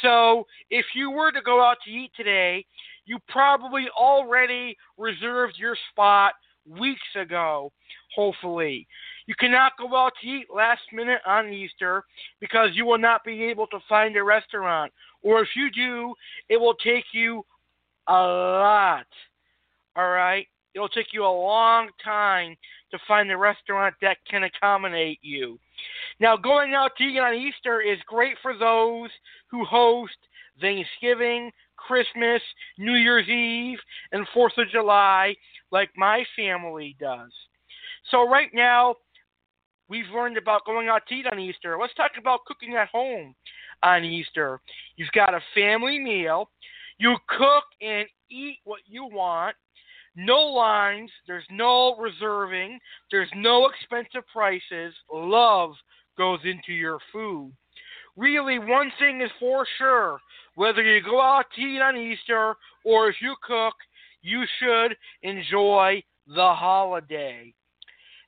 So, 0.00 0.46
if 0.70 0.86
you 0.94 1.10
were 1.10 1.32
to 1.32 1.42
go 1.42 1.62
out 1.62 1.76
to 1.84 1.90
eat 1.90 2.12
today, 2.16 2.64
you 3.04 3.18
probably 3.28 3.88
already 3.90 4.76
reserved 4.96 5.54
your 5.58 5.76
spot 5.90 6.32
weeks 6.66 7.00
ago, 7.20 7.72
hopefully. 8.14 8.86
You 9.26 9.34
cannot 9.38 9.72
go 9.78 9.94
out 9.96 10.12
to 10.20 10.28
eat 10.28 10.46
last 10.54 10.82
minute 10.92 11.20
on 11.26 11.52
Easter 11.52 12.04
because 12.40 12.70
you 12.74 12.86
will 12.86 12.98
not 12.98 13.24
be 13.24 13.42
able 13.44 13.66
to 13.68 13.78
find 13.88 14.16
a 14.16 14.22
restaurant. 14.22 14.92
Or 15.22 15.42
if 15.42 15.48
you 15.54 15.70
do, 15.70 16.14
it 16.48 16.56
will 16.56 16.74
take 16.74 17.04
you 17.12 17.44
a 18.08 18.12
lot. 18.12 19.06
All 19.96 20.08
right? 20.08 20.46
It'll 20.74 20.88
take 20.88 21.12
you 21.12 21.24
a 21.24 21.26
long 21.26 21.90
time 22.02 22.56
to 22.90 22.98
find 23.06 23.30
a 23.30 23.36
restaurant 23.36 23.94
that 24.00 24.16
can 24.28 24.44
accommodate 24.44 25.18
you. 25.22 25.58
Now, 26.20 26.36
going 26.36 26.74
out 26.74 26.92
to 26.98 27.04
eat 27.04 27.18
on 27.18 27.34
Easter 27.34 27.80
is 27.80 27.98
great 28.06 28.36
for 28.42 28.56
those 28.56 29.10
who 29.50 29.64
host 29.64 30.16
Thanksgiving, 30.60 31.50
Christmas, 31.76 32.42
New 32.78 32.94
Year's 32.94 33.28
Eve, 33.28 33.78
and 34.12 34.26
Fourth 34.32 34.52
of 34.58 34.68
July, 34.70 35.34
like 35.70 35.90
my 35.96 36.24
family 36.36 36.96
does. 37.00 37.30
So, 38.10 38.28
right 38.28 38.50
now, 38.52 38.96
we've 39.88 40.08
learned 40.14 40.36
about 40.36 40.64
going 40.64 40.88
out 40.88 41.02
to 41.08 41.14
eat 41.14 41.26
on 41.30 41.38
Easter. 41.38 41.76
Let's 41.80 41.94
talk 41.94 42.12
about 42.18 42.44
cooking 42.46 42.76
at 42.76 42.88
home 42.88 43.34
on 43.82 44.04
Easter. 44.04 44.60
You've 44.96 45.12
got 45.12 45.34
a 45.34 45.40
family 45.54 45.98
meal. 45.98 46.50
You 46.98 47.16
cook 47.28 47.64
and 47.80 48.06
eat 48.30 48.58
what 48.64 48.80
you 48.86 49.04
want. 49.04 49.56
No 50.14 50.40
lines. 50.40 51.10
There's 51.26 51.46
no 51.50 51.96
reserving. 51.96 52.78
There's 53.10 53.30
no 53.34 53.68
expensive 53.68 54.26
prices. 54.32 54.94
Love 55.12 55.72
goes 56.18 56.40
into 56.44 56.72
your 56.72 56.98
food. 57.12 57.52
Really, 58.16 58.58
one 58.58 58.92
thing 58.98 59.22
is 59.22 59.30
for 59.40 59.66
sure 59.78 60.18
whether 60.54 60.82
you 60.82 61.02
go 61.02 61.20
out 61.20 61.46
to 61.54 61.62
eat 61.62 61.80
on 61.80 61.96
Easter 61.96 62.54
or 62.84 63.08
if 63.08 63.16
you 63.22 63.34
cook, 63.42 63.74
you 64.20 64.44
should 64.58 64.96
enjoy 65.22 66.02
the 66.26 66.52
holiday. 66.54 67.52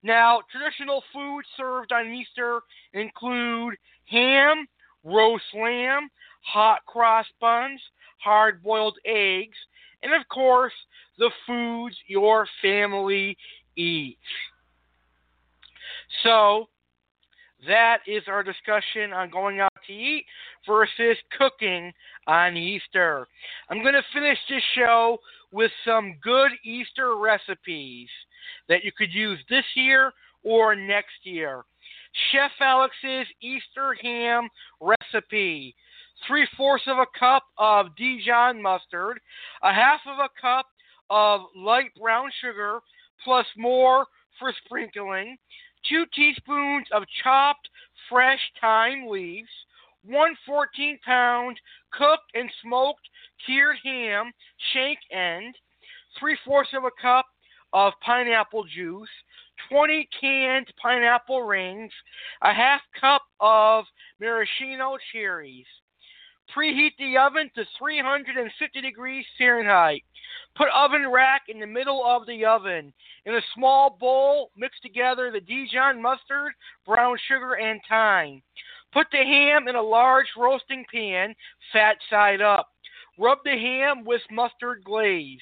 Now, 0.02 0.40
traditional 0.50 1.02
foods 1.12 1.46
served 1.56 1.92
on 1.92 2.12
Easter 2.12 2.60
include 2.92 3.74
ham, 4.06 4.66
roast 5.02 5.44
lamb, 5.54 6.08
hot 6.40 6.84
cross 6.86 7.26
buns, 7.40 7.80
hard 8.18 8.62
boiled 8.62 8.98
eggs, 9.06 9.56
and 10.04 10.14
of 10.14 10.28
course, 10.28 10.72
the 11.18 11.30
foods 11.46 11.96
your 12.06 12.46
family 12.62 13.36
eats. 13.76 14.18
So, 16.22 16.68
that 17.66 17.98
is 18.06 18.22
our 18.28 18.42
discussion 18.42 19.12
on 19.14 19.30
going 19.30 19.60
out 19.60 19.72
to 19.86 19.92
eat 19.92 20.26
versus 20.66 21.16
cooking 21.38 21.92
on 22.26 22.56
Easter. 22.56 23.26
I'm 23.70 23.82
going 23.82 23.94
to 23.94 24.02
finish 24.12 24.38
this 24.48 24.62
show 24.74 25.18
with 25.50 25.70
some 25.86 26.16
good 26.22 26.50
Easter 26.64 27.16
recipes 27.16 28.08
that 28.68 28.84
you 28.84 28.92
could 28.96 29.12
use 29.12 29.38
this 29.48 29.64
year 29.74 30.12
or 30.42 30.76
next 30.76 31.24
year. 31.24 31.64
Chef 32.30 32.50
Alex's 32.60 33.26
Easter 33.40 33.96
ham 34.02 34.48
recipe. 34.80 35.74
Three 36.26 36.46
fourths 36.56 36.86
of 36.86 36.98
a 36.98 37.18
cup 37.18 37.44
of 37.58 37.94
Dijon 37.96 38.62
mustard, 38.62 39.20
a 39.62 39.72
half 39.72 40.00
of 40.06 40.18
a 40.18 40.30
cup 40.40 40.66
of 41.10 41.42
light 41.54 41.90
brown 42.00 42.30
sugar, 42.40 42.80
plus 43.22 43.46
more 43.56 44.06
for 44.38 44.52
sprinkling, 44.64 45.36
two 45.88 46.06
teaspoons 46.14 46.86
of 46.92 47.04
chopped 47.22 47.68
fresh 48.08 48.40
thyme 48.60 49.06
leaves, 49.06 49.50
one 50.04 50.36
14 50.46 50.98
pound 51.04 51.60
cooked 51.92 52.30
and 52.34 52.50
smoked 52.62 53.08
cured 53.44 53.76
ham, 53.84 54.32
shank 54.72 54.98
end, 55.10 55.54
three 56.18 56.36
fourths 56.44 56.70
of 56.74 56.84
a 56.84 56.90
cup 57.00 57.26
of 57.72 57.92
pineapple 58.00 58.64
juice, 58.64 59.08
20 59.68 60.08
canned 60.20 60.72
pineapple 60.80 61.42
rings, 61.42 61.92
a 62.42 62.52
half 62.52 62.80
cup 63.00 63.22
of 63.40 63.84
maraschino 64.20 64.96
cherries. 65.12 65.66
Preheat 66.54 66.92
the 66.98 67.16
oven 67.16 67.50
to 67.54 67.64
350 67.78 68.80
degrees 68.80 69.24
Fahrenheit. 69.38 70.02
Put 70.56 70.68
oven 70.74 71.08
rack 71.10 71.42
in 71.48 71.58
the 71.58 71.66
middle 71.66 72.04
of 72.04 72.26
the 72.26 72.44
oven. 72.44 72.92
In 73.26 73.34
a 73.34 73.40
small 73.54 73.96
bowl, 73.98 74.50
mix 74.56 74.78
together 74.80 75.30
the 75.30 75.40
Dijon 75.40 76.00
mustard, 76.00 76.52
brown 76.86 77.16
sugar, 77.28 77.54
and 77.54 77.80
thyme. 77.88 78.42
Put 78.92 79.08
the 79.10 79.18
ham 79.18 79.66
in 79.66 79.74
a 79.74 79.82
large 79.82 80.28
roasting 80.36 80.84
pan, 80.92 81.34
fat 81.72 81.96
side 82.08 82.40
up. 82.40 82.68
Rub 83.18 83.38
the 83.44 83.50
ham 83.50 84.04
with 84.04 84.22
mustard 84.30 84.84
glaze. 84.84 85.40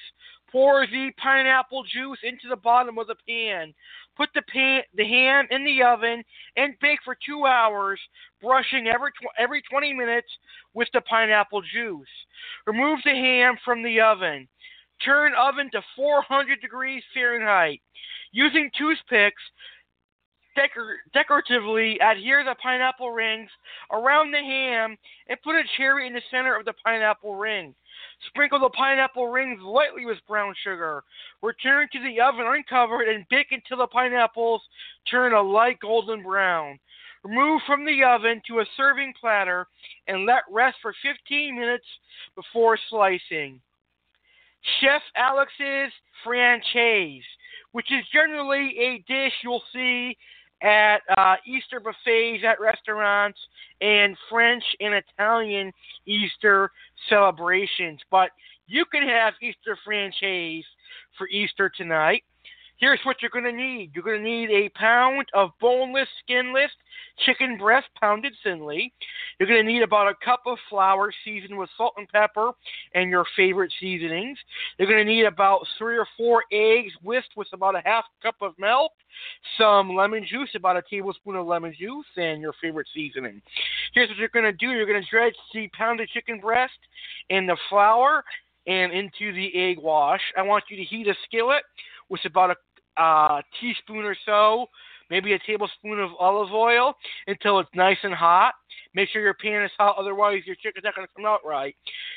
Pour 0.52 0.86
the 0.86 1.10
pineapple 1.16 1.82
juice 1.84 2.18
into 2.22 2.48
the 2.50 2.56
bottom 2.56 2.98
of 2.98 3.06
the 3.06 3.16
pan. 3.26 3.72
Put 4.16 4.28
the 4.34 4.42
pan, 4.42 4.82
the 4.94 5.04
ham 5.04 5.46
in 5.50 5.64
the 5.64 5.82
oven 5.82 6.22
and 6.56 6.78
bake 6.80 6.98
for 7.02 7.16
two 7.26 7.46
hours, 7.46 7.98
brushing 8.42 8.86
every 8.86 9.10
tw- 9.12 9.38
every 9.38 9.62
20 9.62 9.94
minutes 9.94 10.28
with 10.74 10.88
the 10.92 11.00
pineapple 11.00 11.62
juice. 11.62 12.06
Remove 12.66 13.00
the 13.02 13.10
ham 13.10 13.56
from 13.64 13.82
the 13.82 13.98
oven. 13.98 14.46
Turn 15.02 15.32
oven 15.34 15.70
to 15.72 15.82
400 15.96 16.60
degrees 16.60 17.02
Fahrenheit. 17.14 17.80
Using 18.32 18.70
toothpicks, 18.76 19.42
decor- 20.54 21.00
decoratively 21.14 21.98
adhere 22.00 22.44
the 22.44 22.54
pineapple 22.62 23.10
rings 23.10 23.50
around 23.90 24.30
the 24.30 24.38
ham 24.38 24.96
and 25.28 25.42
put 25.42 25.56
a 25.56 25.62
cherry 25.78 26.06
in 26.06 26.12
the 26.12 26.22
center 26.30 26.54
of 26.54 26.66
the 26.66 26.74
pineapple 26.84 27.36
ring. 27.36 27.74
Sprinkle 28.28 28.60
the 28.60 28.70
pineapple 28.70 29.28
rings 29.28 29.60
lightly 29.62 30.06
with 30.06 30.18
brown 30.28 30.54
sugar. 30.62 31.02
Return 31.42 31.88
to 31.92 32.02
the 32.02 32.20
oven 32.20 32.46
uncovered 32.46 33.08
and 33.08 33.26
bake 33.30 33.50
until 33.50 33.78
the 33.78 33.86
pineapples 33.88 34.62
turn 35.10 35.32
a 35.32 35.40
light 35.40 35.78
golden 35.80 36.22
brown. 36.22 36.78
Remove 37.24 37.62
from 37.66 37.84
the 37.84 38.02
oven 38.04 38.40
to 38.46 38.60
a 38.60 38.66
serving 38.76 39.12
platter 39.20 39.66
and 40.08 40.26
let 40.26 40.42
rest 40.50 40.76
for 40.82 40.94
15 41.02 41.58
minutes 41.58 41.86
before 42.34 42.78
slicing. 42.90 43.60
Chef 44.80 45.02
Alex's 45.16 45.92
Francese, 46.24 47.24
which 47.72 47.90
is 47.90 48.04
generally 48.12 48.76
a 48.78 49.04
dish 49.08 49.32
you'll 49.42 49.62
see 49.72 50.16
at 50.62 50.98
uh, 51.16 51.36
Easter 51.46 51.80
buffets 51.80 52.44
at 52.46 52.60
restaurants 52.60 53.38
and 53.80 54.16
French 54.30 54.64
and 54.80 54.94
Italian 54.94 55.72
Easter 56.06 56.70
celebrations. 57.08 58.00
But 58.10 58.30
you 58.66 58.84
can 58.84 59.06
have 59.06 59.34
Easter 59.42 59.76
francese 59.84 60.64
for 61.18 61.28
Easter 61.28 61.70
tonight. 61.76 62.22
Here's 62.78 63.00
what 63.04 63.16
you're 63.22 63.30
going 63.30 63.44
to 63.44 63.52
need. 63.52 63.92
You're 63.94 64.04
going 64.04 64.22
to 64.22 64.28
need 64.28 64.50
a 64.50 64.68
pound 64.70 65.26
of 65.34 65.50
boneless, 65.60 66.08
skinless 66.22 66.70
chicken 67.24 67.56
breast 67.56 67.86
pounded 68.00 68.32
thinly. 68.42 68.92
You're 69.38 69.48
going 69.48 69.64
to 69.64 69.72
need 69.72 69.82
about 69.82 70.08
a 70.08 70.14
cup 70.24 70.42
of 70.46 70.58
flour 70.68 71.12
seasoned 71.24 71.56
with 71.56 71.70
salt 71.76 71.94
and 71.96 72.08
pepper 72.08 72.50
and 72.94 73.10
your 73.10 73.24
favorite 73.36 73.72
seasonings. 73.78 74.38
You're 74.78 74.88
going 74.88 75.04
to 75.04 75.12
need 75.12 75.24
about 75.24 75.60
three 75.78 75.96
or 75.96 76.06
four 76.16 76.44
eggs 76.52 76.92
whisked 77.02 77.36
with 77.36 77.48
about 77.52 77.76
a 77.76 77.82
half 77.84 78.04
cup 78.22 78.36
of 78.40 78.54
milk, 78.58 78.92
some 79.58 79.94
lemon 79.94 80.26
juice, 80.28 80.50
about 80.54 80.76
a 80.76 80.82
tablespoon 80.90 81.36
of 81.36 81.46
lemon 81.46 81.74
juice, 81.78 82.06
and 82.16 82.40
your 82.40 82.54
favorite 82.60 82.88
seasoning. 82.94 83.40
Here's 83.94 84.08
what 84.08 84.18
you're 84.18 84.28
going 84.28 84.44
to 84.44 84.52
do. 84.52 84.70
You're 84.70 84.86
going 84.86 85.02
to 85.02 85.08
dredge 85.08 85.34
the 85.54 85.68
pounded 85.76 86.08
chicken 86.08 86.40
breast 86.40 86.72
in 87.30 87.46
the 87.46 87.56
flour 87.68 88.24
and 88.66 88.92
into 88.92 89.32
the 89.32 89.50
egg 89.54 89.78
wash. 89.78 90.20
I 90.36 90.42
want 90.42 90.64
you 90.70 90.76
to 90.76 90.84
heat 90.84 91.08
a 91.08 91.14
skillet 91.24 91.62
with 92.12 92.20
about 92.26 92.56
a 92.98 93.42
teaspoon 93.58 94.04
or 94.04 94.14
so, 94.26 94.66
maybe 95.10 95.32
a 95.32 95.38
tablespoon 95.46 95.98
of 95.98 96.10
olive 96.20 96.52
oil 96.52 96.94
until 97.26 97.58
it's 97.58 97.70
nice 97.74 97.96
and 98.02 98.14
hot. 98.14 98.52
Make 98.94 99.08
sure 99.08 99.22
your 99.22 99.34
pan 99.34 99.64
is 99.64 99.70
hot, 99.78 99.96
otherwise 99.98 100.42
your 100.44 100.56
chicken's 100.56 100.84
not 100.84 100.94
going 100.94 101.06
to 101.06 101.12
come 101.16 101.24
out 101.24 101.40
right. 101.42 101.74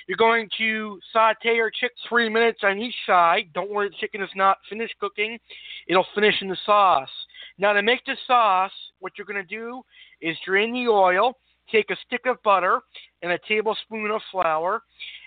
You're 0.07 0.17
going 0.17 0.49
to 0.57 0.99
saute 1.13 1.55
your 1.55 1.71
chicken 1.71 1.95
three 2.09 2.27
minutes 2.27 2.59
on 2.63 2.77
each 2.79 2.95
side. 3.07 3.45
Don't 3.53 3.71
worry, 3.71 3.87
the 3.87 3.95
chicken 4.01 4.21
is 4.21 4.29
not 4.35 4.57
finished 4.69 4.95
cooking. 4.99 5.39
It'll 5.87 6.05
finish 6.13 6.35
in 6.41 6.49
the 6.49 6.57
sauce. 6.65 7.09
Now 7.57 7.71
to 7.71 7.81
make 7.81 8.03
the 8.05 8.17
sauce, 8.27 8.73
what 8.99 9.13
you're 9.17 9.25
going 9.25 9.41
to 9.41 9.55
do 9.55 9.81
is 10.21 10.35
drain 10.45 10.73
the 10.73 10.91
oil, 10.91 11.37
take 11.71 11.89
a 11.89 11.95
stick 12.05 12.25
of 12.25 12.43
butter 12.43 12.81
and 13.21 13.31
a 13.31 13.39
tablespoon 13.47 14.11
of 14.11 14.21
flour, 14.29 14.81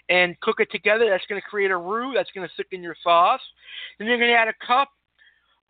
and 0.08 0.38
cook 0.40 0.60
it 0.60 0.70
together. 0.70 1.08
That's 1.10 1.26
going 1.28 1.40
to 1.40 1.46
create 1.46 1.70
a 1.70 1.76
roux 1.76 2.12
that's 2.14 2.30
going 2.34 2.46
to 2.46 2.54
thicken 2.56 2.82
your 2.82 2.96
sauce. 3.02 3.40
Then 3.98 4.08
you're 4.08 4.18
going 4.18 4.30
to 4.30 4.36
add 4.36 4.48
a 4.48 4.66
cup 4.66 4.88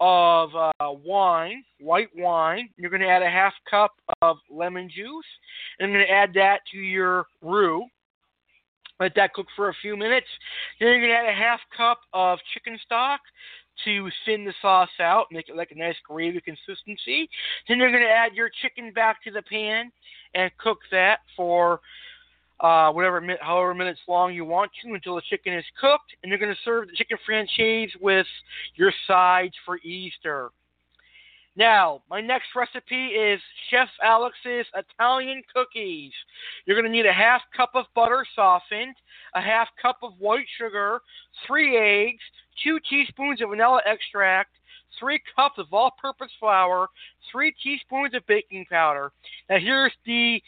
of 0.01 0.51
uh, 0.55 0.93
wine, 1.05 1.65
white 1.81 2.11
wine. 2.17 2.69
You're 2.77 2.91
going 2.91 3.03
to 3.03 3.09
add 3.09 3.23
a 3.23 3.31
half 3.31 3.53
cup 3.69 3.93
of 4.23 4.37
lemon 4.51 4.89
juice. 4.89 5.27
And 5.79 5.87
I'm 5.87 5.93
going 5.93 6.07
to 6.07 6.13
add 6.13 6.33
that 6.35 6.61
to 6.73 6.79
your 6.79 7.27
roux. 7.43 7.85
Let 9.01 9.15
that 9.15 9.33
cook 9.33 9.47
for 9.55 9.69
a 9.69 9.75
few 9.81 9.97
minutes. 9.97 10.27
Then 10.79 10.89
you're 10.89 10.99
going 11.01 11.11
to 11.11 11.17
add 11.17 11.29
a 11.29 11.37
half 11.37 11.61
cup 11.77 12.01
of 12.13 12.39
chicken 12.55 12.79
stock 12.85 13.21
to 13.85 14.09
thin 14.27 14.45
the 14.45 14.55
sauce 14.61 14.89
out, 15.01 15.27
make 15.31 15.49
it 15.49 15.57
like 15.57 15.71
a 15.71 15.79
nice 15.79 15.95
gravy 16.07 16.41
consistency. 16.41 17.29
Then 17.69 17.79
you're 17.79 17.93
going 17.93 18.03
to 18.03 18.11
add 18.11 18.35
your 18.35 18.51
chicken 18.61 18.93
back 18.93 19.23
to 19.23 19.31
the 19.31 19.43
pan 19.43 19.93
and 20.35 20.51
cook 20.59 20.79
that 20.91 21.21
for 21.37 21.81
uh, 22.61 22.91
whatever, 22.91 23.23
however 23.41 23.75
minutes 23.75 24.01
long 24.09 24.35
you 24.35 24.45
want 24.45 24.71
to 24.83 24.95
until 24.95 25.15
the 25.15 25.23
chicken 25.29 25.53
is 25.53 25.65
cooked. 25.81 26.15
And 26.23 26.31
you're 26.31 26.39
going 26.39 26.55
to 26.55 26.61
serve 26.65 26.89
the 26.89 26.95
chicken 26.95 27.19
francese 27.25 27.91
with 28.01 28.27
your 28.75 28.93
sides 29.07 29.55
for 29.65 29.79
Easter. 29.79 30.51
Now, 31.57 32.03
my 32.09 32.21
next 32.21 32.47
recipe 32.55 33.07
is 33.07 33.41
Chef 33.69 33.89
Alex's 34.01 34.65
Italian 34.77 35.43
cookies. 35.53 36.13
You're 36.65 36.77
going 36.81 36.91
to 36.91 36.97
need 36.97 37.07
a 37.07 37.13
half 37.13 37.43
cup 37.57 37.71
of 37.75 37.87
butter 37.97 38.25
softened, 38.37 38.95
a 39.35 39.41
half 39.41 39.67
cup 39.83 39.99
of 40.05 40.13
white 40.19 40.47
sugar, 40.57 41.01
three 41.49 41.77
eggs, 41.77 42.23
two 42.63 42.79
teaspoons 42.89 43.43
of 43.43 43.49
vanilla 43.49 43.81
extract, 43.87 44.53
three 45.01 45.21
cups 45.35 45.59
of 45.59 45.67
all 45.73 45.93
purpose 46.01 46.31
flour, 46.39 46.89
three 47.33 47.53
teaspoons 47.61 48.15
of 48.15 48.25
baking 48.29 48.65
powder. 48.71 49.11
Now, 49.51 49.59
here's 49.59 49.93
the 50.07 50.41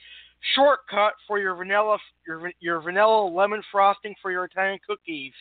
shortcut 0.54 1.14
for 1.26 1.38
your 1.38 1.54
vanilla 1.54 1.98
your 2.26 2.50
your 2.60 2.80
vanilla 2.80 3.26
lemon 3.26 3.62
frosting 3.70 4.14
for 4.22 4.30
your 4.30 4.44
Italian 4.44 4.78
cookies. 4.86 5.32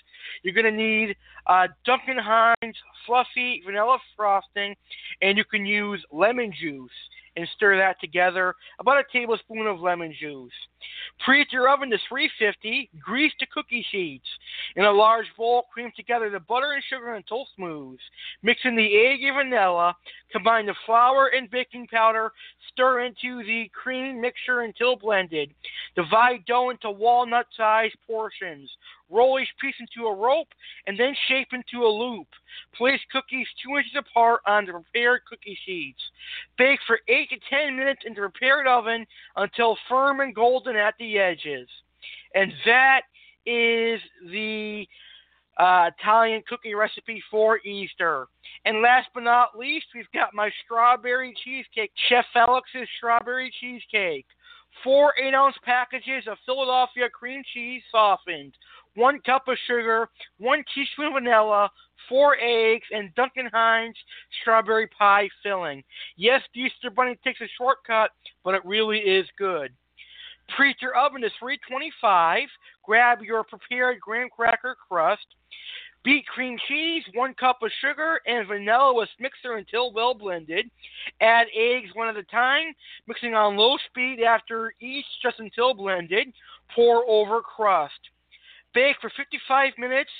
You're 0.43 0.53
going 0.53 0.65
to 0.65 0.71
need 0.71 1.15
uh, 1.47 1.67
Duncan 1.85 2.17
Hines 2.17 2.75
fluffy 3.05 3.61
vanilla 3.65 3.97
frosting, 4.15 4.75
and 5.21 5.37
you 5.37 5.45
can 5.45 5.65
use 5.65 6.03
lemon 6.11 6.53
juice 6.59 6.91
and 7.39 7.47
stir 7.55 7.77
that 7.77 7.99
together. 7.99 8.53
About 8.79 8.99
a 8.99 9.03
tablespoon 9.11 9.65
of 9.65 9.79
lemon 9.79 10.13
juice. 10.19 10.51
Preheat 11.25 11.51
your 11.51 11.69
oven 11.69 11.89
to 11.89 11.97
350. 12.07 12.89
Grease 12.99 13.33
the 13.39 13.47
cookie 13.47 13.85
sheets. 13.91 14.27
In 14.75 14.85
a 14.85 14.91
large 14.91 15.25
bowl, 15.37 15.65
cream 15.73 15.91
together 15.95 16.29
the 16.29 16.39
butter 16.39 16.73
and 16.73 16.83
sugar 16.89 17.15
until 17.15 17.47
smooth. 17.55 17.99
Mix 18.43 18.59
in 18.63 18.75
the 18.75 19.07
egg 19.07 19.23
and 19.23 19.35
vanilla. 19.35 19.95
Combine 20.31 20.65
the 20.65 20.75
flour 20.85 21.31
and 21.35 21.49
baking 21.49 21.87
powder. 21.87 22.31
Stir 22.71 23.01
into 23.01 23.43
the 23.43 23.69
cream 23.73 24.21
mixture 24.21 24.61
until 24.61 24.95
blended. 24.95 25.53
Divide 25.95 26.45
dough 26.45 26.69
into 26.69 26.91
walnut-sized 26.91 27.95
portions. 28.05 28.69
Roll 29.09 29.39
each 29.39 29.49
piece 29.59 29.75
into 29.79 30.07
a 30.07 30.15
rope 30.15 30.49
and 30.87 30.99
then 30.99 31.15
shape 31.27 31.49
into 31.51 31.85
a 31.85 31.89
loop. 31.89 32.27
Place 32.75 33.01
cookies 33.11 33.47
two 33.63 33.77
inches 33.77 33.95
apart 33.97 34.41
on 34.45 34.65
the 34.65 34.73
prepared 34.73 35.21
cookie 35.27 35.57
sheets. 35.65 36.01
Bake 36.57 36.79
for 36.85 36.99
8 37.07 37.29
to 37.29 37.35
10 37.49 37.75
minutes 37.77 38.01
in 38.05 38.13
the 38.13 38.21
prepared 38.21 38.67
oven 38.67 39.05
until 39.35 39.77
firm 39.87 40.19
and 40.19 40.35
golden 40.35 40.75
at 40.75 40.93
the 40.99 41.17
edges. 41.17 41.67
And 42.35 42.51
that 42.65 43.01
is 43.45 43.99
the 44.31 44.85
uh, 45.57 45.89
Italian 45.99 46.41
cookie 46.47 46.73
recipe 46.73 47.21
for 47.29 47.59
Easter. 47.59 48.27
And 48.65 48.81
last 48.81 49.09
but 49.13 49.23
not 49.23 49.57
least, 49.57 49.87
we've 49.93 50.11
got 50.13 50.33
my 50.33 50.49
strawberry 50.63 51.33
cheesecake, 51.43 51.91
Chef 52.07 52.25
Alex's 52.35 52.87
strawberry 52.97 53.51
cheesecake. 53.59 54.25
Four 54.83 55.13
8 55.19 55.33
ounce 55.33 55.55
packages 55.65 56.25
of 56.27 56.37
Philadelphia 56.45 57.09
cream 57.09 57.41
cheese 57.53 57.81
softened, 57.91 58.53
one 58.95 59.19
cup 59.25 59.47
of 59.47 59.57
sugar, 59.67 60.09
one 60.39 60.63
teaspoon 60.73 61.07
of 61.07 61.13
vanilla, 61.13 61.69
four 62.07 62.37
eggs, 62.41 62.85
and 62.91 63.13
Duncan 63.15 63.49
Hines 63.51 63.95
strawberry 64.41 64.87
pie 64.87 65.29
filling. 65.43 65.83
Yes, 66.17 66.41
the 66.53 66.61
Easter 66.61 66.89
Bunny 66.89 67.17
takes 67.23 67.41
a 67.41 67.47
shortcut, 67.57 68.11
but 68.43 68.55
it 68.55 68.65
really 68.65 68.99
is 68.99 69.27
good. 69.37 69.71
Preheat 70.57 70.81
your 70.81 70.97
oven 70.97 71.21
to 71.21 71.29
325. 71.39 72.47
Grab 72.83 73.21
your 73.21 73.43
prepared 73.43 73.99
graham 73.99 74.29
cracker 74.35 74.75
crust. 74.87 75.25
Beat 76.03 76.25
cream 76.27 76.57
cheese, 76.67 77.03
one 77.13 77.33
cup 77.33 77.57
of 77.61 77.71
sugar, 77.81 78.21
and 78.25 78.47
vanilla 78.47 78.93
with 78.93 79.09
mixer 79.19 79.55
until 79.57 79.91
well 79.91 80.13
blended. 80.13 80.71
Add 81.19 81.47
eggs 81.53 81.89
one 81.93 82.07
at 82.07 82.15
a 82.15 82.23
time, 82.23 82.73
mixing 83.05 83.35
on 83.35 83.57
low 83.57 83.75
speed 83.89 84.23
after 84.23 84.73
each 84.79 85.05
just 85.21 85.39
until 85.39 85.73
blended. 85.73 86.31
Pour 86.73 87.03
over 87.07 87.41
crust. 87.41 87.99
Bake 88.73 88.95
for 89.01 89.11
55 89.15 89.73
minutes 89.77 90.11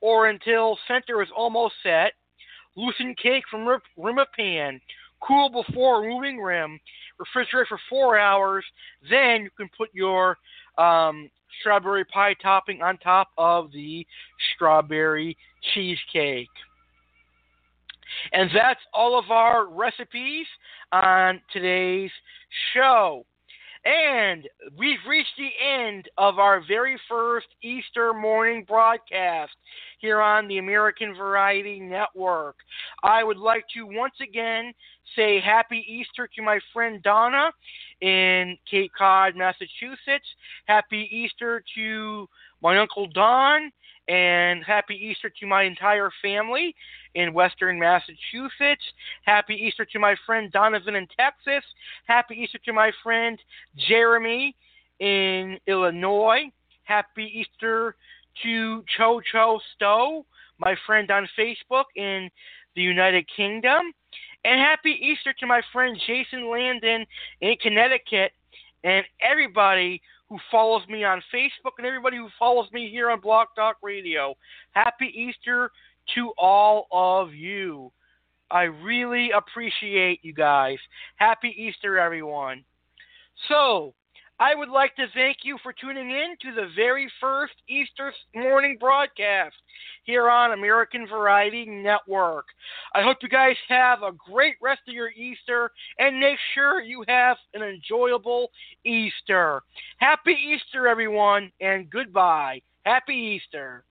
or 0.00 0.28
until 0.28 0.78
center 0.86 1.22
is 1.22 1.28
almost 1.36 1.74
set. 1.82 2.12
Loosen 2.76 3.14
cake 3.20 3.44
from 3.50 3.66
rim 3.96 4.18
of 4.18 4.28
pan. 4.36 4.80
Cool 5.20 5.50
before 5.50 6.02
removing 6.02 6.38
rim. 6.38 6.78
Refrigerate 7.20 7.66
for 7.68 7.80
four 7.88 8.18
hours. 8.18 8.64
Then 9.10 9.42
you 9.42 9.50
can 9.56 9.68
put 9.76 9.88
your 9.92 10.38
um, 10.78 11.28
strawberry 11.60 12.04
pie 12.04 12.34
topping 12.34 12.82
on 12.82 12.98
top 12.98 13.28
of 13.36 13.72
the 13.72 14.06
strawberry 14.54 15.36
cheesecake. 15.74 16.48
And 18.32 18.50
that's 18.54 18.80
all 18.94 19.18
of 19.18 19.30
our 19.30 19.66
recipes 19.66 20.46
on 20.92 21.40
today's 21.52 22.10
show. 22.72 23.24
And 23.84 24.48
we've 24.76 24.98
reached 25.08 25.36
the 25.38 25.50
end 25.64 26.08
of 26.18 26.38
our 26.38 26.62
very 26.66 26.98
first 27.08 27.46
Easter 27.62 28.12
morning 28.12 28.64
broadcast 28.66 29.52
here 29.98 30.20
on 30.20 30.48
the 30.48 30.58
American 30.58 31.14
Variety 31.14 31.80
Network. 31.80 32.56
I 33.02 33.22
would 33.24 33.36
like 33.36 33.64
to 33.74 33.84
once 33.84 34.14
again 34.20 34.72
say 35.16 35.40
Happy 35.40 35.84
Easter 35.88 36.28
to 36.36 36.42
my 36.42 36.58
friend 36.72 37.02
Donna 37.02 37.50
in 38.00 38.56
Cape 38.70 38.92
Cod, 38.96 39.36
Massachusetts. 39.36 40.26
Happy 40.66 41.08
Easter 41.10 41.62
to 41.76 42.28
my 42.62 42.78
Uncle 42.78 43.08
Don. 43.08 43.70
And 44.08 44.64
happy 44.64 44.94
Easter 44.94 45.30
to 45.40 45.46
my 45.46 45.64
entire 45.64 46.10
family 46.22 46.74
in 47.14 47.34
Western 47.34 47.78
Massachusetts. 47.78 48.82
Happy 49.24 49.54
Easter 49.54 49.84
to 49.84 49.98
my 49.98 50.16
friend 50.24 50.50
Donovan 50.50 50.94
in 50.94 51.06
Texas. 51.18 51.64
Happy 52.06 52.36
Easter 52.36 52.58
to 52.64 52.72
my 52.72 52.90
friend 53.02 53.38
Jeremy 53.88 54.56
in 54.98 55.58
Illinois. 55.66 56.50
Happy 56.84 57.24
Easter 57.24 57.96
to 58.42 58.82
Cho 58.96 59.20
Cho 59.30 59.60
Stowe, 59.74 60.24
my 60.58 60.74
friend 60.86 61.10
on 61.10 61.28
Facebook 61.38 61.84
in 61.96 62.30
the 62.74 62.82
United 62.82 63.26
Kingdom. 63.34 63.92
And 64.44 64.60
happy 64.60 64.98
Easter 65.02 65.34
to 65.40 65.46
my 65.46 65.60
friend 65.72 66.00
Jason 66.06 66.48
Landon 66.50 67.04
in 67.40 67.56
Connecticut 67.60 68.32
and 68.84 69.04
everybody 69.20 70.00
who 70.28 70.38
follows 70.50 70.82
me 70.88 71.04
on 71.04 71.22
Facebook 71.34 71.72
and 71.78 71.86
everybody 71.86 72.16
who 72.16 72.28
follows 72.38 72.68
me 72.72 72.90
here 72.90 73.10
on 73.10 73.20
Blog 73.20 73.48
Talk 73.56 73.76
Radio. 73.82 74.34
Happy 74.72 75.06
Easter 75.06 75.70
to 76.14 76.32
all 76.38 76.86
of 76.92 77.34
you. 77.34 77.90
I 78.50 78.62
really 78.62 79.30
appreciate 79.30 80.20
you 80.22 80.32
guys. 80.32 80.78
Happy 81.16 81.54
Easter, 81.56 81.98
everyone. 81.98 82.64
So, 83.48 83.94
I 84.40 84.54
would 84.54 84.68
like 84.68 84.94
to 84.96 85.06
thank 85.14 85.38
you 85.42 85.58
for 85.64 85.72
tuning 85.72 86.10
in 86.10 86.36
to 86.42 86.54
the 86.54 86.68
very 86.76 87.10
first 87.20 87.54
Easter 87.68 88.12
morning 88.36 88.76
broadcast 88.78 89.56
here 90.04 90.30
on 90.30 90.52
American 90.52 91.08
Variety 91.08 91.66
Network. 91.66 92.46
I 92.94 93.02
hope 93.02 93.16
you 93.20 93.28
guys 93.28 93.56
have 93.68 94.04
a 94.04 94.12
great 94.12 94.54
rest 94.62 94.82
of 94.86 94.94
your 94.94 95.10
Easter 95.10 95.72
and 95.98 96.20
make 96.20 96.38
sure 96.54 96.80
you 96.80 97.04
have 97.08 97.36
an 97.54 97.62
enjoyable 97.62 98.50
Easter. 98.84 99.62
Happy 99.96 100.36
Easter, 100.54 100.86
everyone, 100.86 101.50
and 101.60 101.90
goodbye. 101.90 102.62
Happy 102.84 103.40
Easter. 103.42 103.82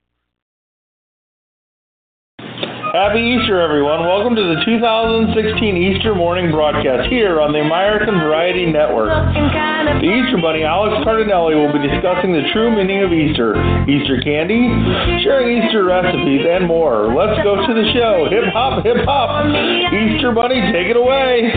Happy 2.93 3.19
Easter, 3.19 3.59
everyone. 3.59 4.07
Welcome 4.07 4.35
to 4.35 4.43
the 4.55 4.63
2016 4.63 5.35
Easter 5.75 6.15
morning 6.15 6.51
broadcast 6.51 7.11
here 7.11 7.41
on 7.41 7.51
the 7.51 7.59
American 7.59 8.15
Variety 8.15 8.65
Network. 8.65 9.11
The 9.11 10.07
Easter 10.07 10.39
Bunny, 10.39 10.63
Alex 10.63 11.03
Cardinale, 11.03 11.51
will 11.51 11.73
be 11.75 11.83
discussing 11.83 12.31
the 12.31 12.47
true 12.55 12.71
meaning 12.71 13.03
of 13.03 13.11
Easter, 13.11 13.59
Easter 13.91 14.23
candy, 14.23 14.71
sharing 15.19 15.59
Easter 15.59 15.83
recipes, 15.83 16.47
and 16.47 16.63
more. 16.63 17.11
Let's 17.11 17.35
go 17.43 17.59
to 17.59 17.73
the 17.75 17.91
show. 17.91 18.31
Hip 18.31 18.55
hop, 18.55 18.85
hip 18.85 19.03
hop. 19.03 19.43
Easter 19.91 20.31
Bunny, 20.31 20.63
take 20.71 20.87
it 20.87 20.95
away. 20.95 21.51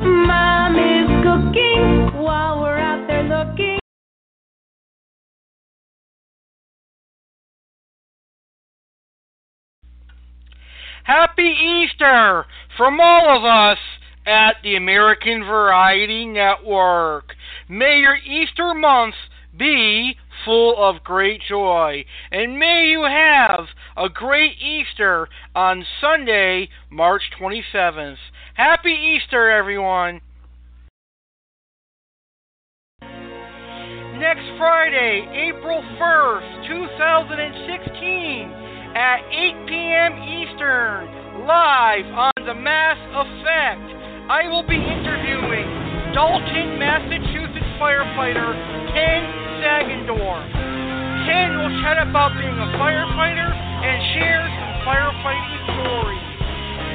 Mom 0.00 0.72
is 0.72 1.08
cooking 1.20 2.16
while 2.16 2.64
we're 2.64 2.77
Happy 11.08 11.86
Easter 11.86 12.44
from 12.76 13.00
all 13.00 13.34
of 13.34 13.42
us 13.42 13.78
at 14.26 14.56
the 14.62 14.76
American 14.76 15.42
Variety 15.42 16.26
Network. 16.26 17.32
May 17.66 18.00
your 18.00 18.16
Easter 18.16 18.74
month 18.74 19.14
be 19.56 20.16
full 20.44 20.74
of 20.76 21.02
great 21.02 21.40
joy, 21.48 22.04
and 22.30 22.58
may 22.58 22.88
you 22.90 23.04
have 23.04 23.68
a 23.96 24.10
great 24.10 24.58
Easter 24.60 25.30
on 25.54 25.86
Sunday, 25.98 26.68
March 26.90 27.22
27th. 27.40 28.18
Happy 28.52 28.92
Easter, 28.92 29.48
everyone! 29.48 30.20
Next 33.00 34.44
Friday, 34.58 35.26
April 35.32 35.80
1st, 35.98 36.68
2016, 36.68 38.67
at 38.98 39.22
8 39.30 39.70
p.m. 39.70 40.12
Eastern, 40.26 41.06
live 41.46 42.10
on 42.18 42.34
The 42.42 42.58
Mass 42.58 42.98
Effect, 43.14 43.86
I 44.26 44.50
will 44.50 44.66
be 44.66 44.74
interviewing 44.74 45.70
Dalton, 46.10 46.82
Massachusetts 46.82 47.78
firefighter 47.78 48.58
Ken 48.90 49.22
Sagendorf. 49.62 50.50
Ken 51.30 51.62
will 51.62 51.70
chat 51.78 52.02
about 52.02 52.34
being 52.42 52.58
a 52.58 52.68
firefighter 52.74 53.46
and 53.46 53.98
share 54.18 54.42
some 54.50 54.74
firefighting 54.82 55.62
stories. 55.78 56.26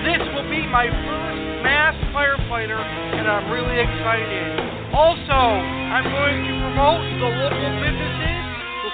This 0.04 0.24
will 0.36 0.50
be 0.52 0.68
my 0.68 0.92
first 1.08 1.40
mass 1.64 1.96
firefighter, 2.12 2.84
and 2.84 3.32
I'm 3.32 3.48
really 3.48 3.80
excited. 3.80 4.92
Also, 4.92 5.40
I'm 5.40 6.04
going 6.12 6.52
to 6.52 6.54
promote 6.68 7.00
the 7.00 7.32
local 7.32 7.72
businesses, 7.80 8.33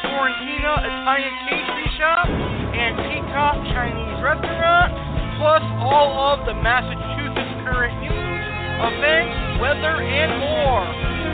Florentina 0.09 0.73
Italian 0.81 1.35
Pastry 1.45 1.89
Shop 2.01 2.25
and 2.25 2.97
Peacock 3.05 3.57
Chinese 3.69 4.17
Restaurant, 4.25 4.89
plus 5.37 5.61
all 5.85 6.33
of 6.33 6.45
the 6.49 6.55
Massachusetts 6.57 7.53
current 7.61 7.93
news, 8.01 8.43
events, 8.89 9.37
weather, 9.61 10.01
and 10.01 10.31
more. 10.41 10.85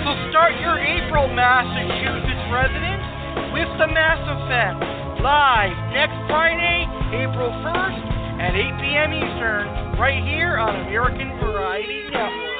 So 0.03 0.11
start 0.30 0.59
your 0.59 0.76
April, 0.76 1.32
Massachusetts 1.32 2.45
residents, 2.51 3.07
with 3.55 3.71
the 3.80 3.88
Mass 3.88 4.19
Effect, 4.28 4.80
live 5.23 5.76
next 5.95 6.19
Friday, 6.28 6.84
April 7.15 7.49
1st 7.63 8.03
at 8.43 8.51
8 8.51 8.84
p.m. 8.84 9.11
Eastern, 9.15 9.65
right 9.95 10.21
here 10.28 10.59
on 10.59 10.76
American 10.88 11.32
Variety 11.39 12.11
Network. 12.11 12.55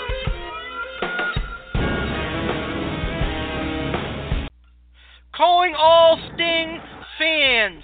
Calling 5.36 5.76
all 5.76 6.16
Sting 6.32 6.80
fans, 7.20 7.84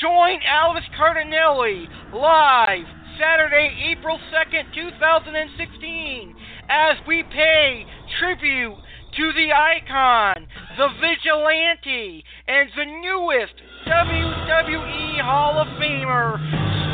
join 0.00 0.38
Alex 0.46 0.86
Cardinale 0.96 1.90
live 2.14 2.86
Saturday, 3.18 3.90
April 3.90 4.20
2nd, 4.30 4.70
2016, 4.70 6.36
as 6.70 6.94
we 7.08 7.24
pay 7.24 7.82
tribute 8.20 8.78
to 9.18 9.32
the 9.34 9.50
icon, 9.50 10.46
the 10.78 10.94
vigilante, 11.02 12.22
and 12.46 12.70
the 12.78 12.86
newest 12.86 13.58
WWE 13.82 15.18
Hall 15.26 15.58
of 15.58 15.66
Famer, 15.82 16.38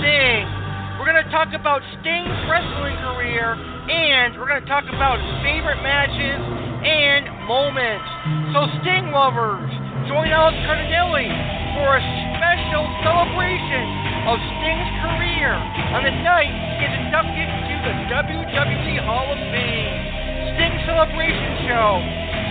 Sting. 0.00 0.48
We're 0.96 1.04
going 1.04 1.20
to 1.20 1.30
talk 1.30 1.52
about 1.52 1.84
Sting's 2.00 2.40
wrestling 2.48 2.96
career, 3.12 3.60
and 3.92 4.40
we're 4.40 4.48
going 4.48 4.64
to 4.64 4.68
talk 4.72 4.88
about 4.88 5.20
his 5.20 5.36
favorite 5.44 5.84
matches 5.84 6.40
and 6.80 7.28
moments. 7.44 8.08
So, 8.56 8.64
Sting 8.80 9.12
lovers, 9.12 9.87
join 10.08 10.32
Alex 10.32 10.56
Cardinale 10.64 11.28
for 11.76 12.00
a 12.00 12.02
special 12.32 12.80
celebration 13.04 13.84
of 14.24 14.40
Sting's 14.56 14.90
career 15.04 15.52
on 15.92 16.00
the 16.00 16.14
night 16.24 16.48
he 16.48 16.74
gets 16.80 16.96
inducted 16.96 17.44
into 17.44 17.76
the 17.84 17.92
WWE 18.08 19.04
Hall 19.04 19.28
of 19.28 19.36
Fame. 19.52 20.00
Sting 20.56 20.80
Celebration 20.88 21.68
Show, 21.68 22.00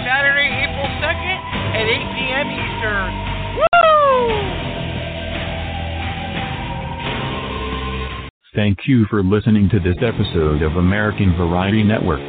Saturday, 0.06 0.54
April 0.70 0.86
2nd 1.02 1.38
at 1.74 1.86
8 1.90 1.98
p.m. 2.14 2.48
Eastern. 2.54 3.10
Woo! 3.58 3.68
Thank 8.54 8.86
you 8.86 9.06
for 9.10 9.24
listening 9.24 9.68
to 9.70 9.80
this 9.80 9.98
episode 10.06 10.62
of 10.62 10.78
American 10.78 11.36
Variety 11.36 11.82
Network. 11.82 12.22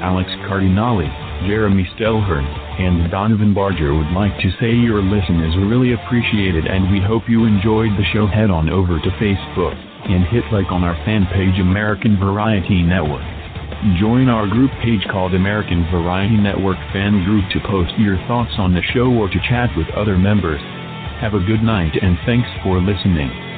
Alex 0.00 0.30
Cardinale, 0.48 1.04
Jeremy 1.46 1.88
Stellhorn, 1.96 2.44
and 2.80 3.10
Donovan 3.10 3.54
Barger 3.54 3.94
would 3.94 4.12
like 4.12 4.36
to 4.40 4.50
say 4.60 4.72
your 4.72 5.02
listen 5.02 5.40
is 5.42 5.56
really 5.68 5.92
appreciated 5.92 6.66
and 6.66 6.90
we 6.90 7.00
hope 7.00 7.28
you 7.28 7.44
enjoyed 7.44 7.90
the 7.96 8.04
show. 8.12 8.26
Head 8.26 8.50
on 8.50 8.68
over 8.68 9.00
to 9.00 9.10
Facebook 9.16 9.74
and 10.08 10.24
hit 10.28 10.44
like 10.52 10.70
on 10.70 10.84
our 10.84 10.94
fan 11.04 11.26
page 11.32 11.58
American 11.60 12.18
Variety 12.18 12.82
Network. 12.82 13.24
Join 13.98 14.28
our 14.28 14.46
group 14.46 14.70
page 14.84 15.02
called 15.10 15.34
American 15.34 15.88
Variety 15.90 16.36
Network 16.36 16.78
Fan 16.92 17.24
Group 17.24 17.48
to 17.52 17.68
post 17.68 17.92
your 17.98 18.16
thoughts 18.28 18.52
on 18.58 18.74
the 18.74 18.82
show 18.92 19.08
or 19.08 19.28
to 19.28 19.40
chat 19.48 19.70
with 19.76 19.88
other 19.96 20.18
members. 20.18 20.60
Have 21.20 21.34
a 21.34 21.40
good 21.40 21.62
night 21.62 21.96
and 22.00 22.18
thanks 22.26 22.48
for 22.62 22.80
listening. 22.80 23.49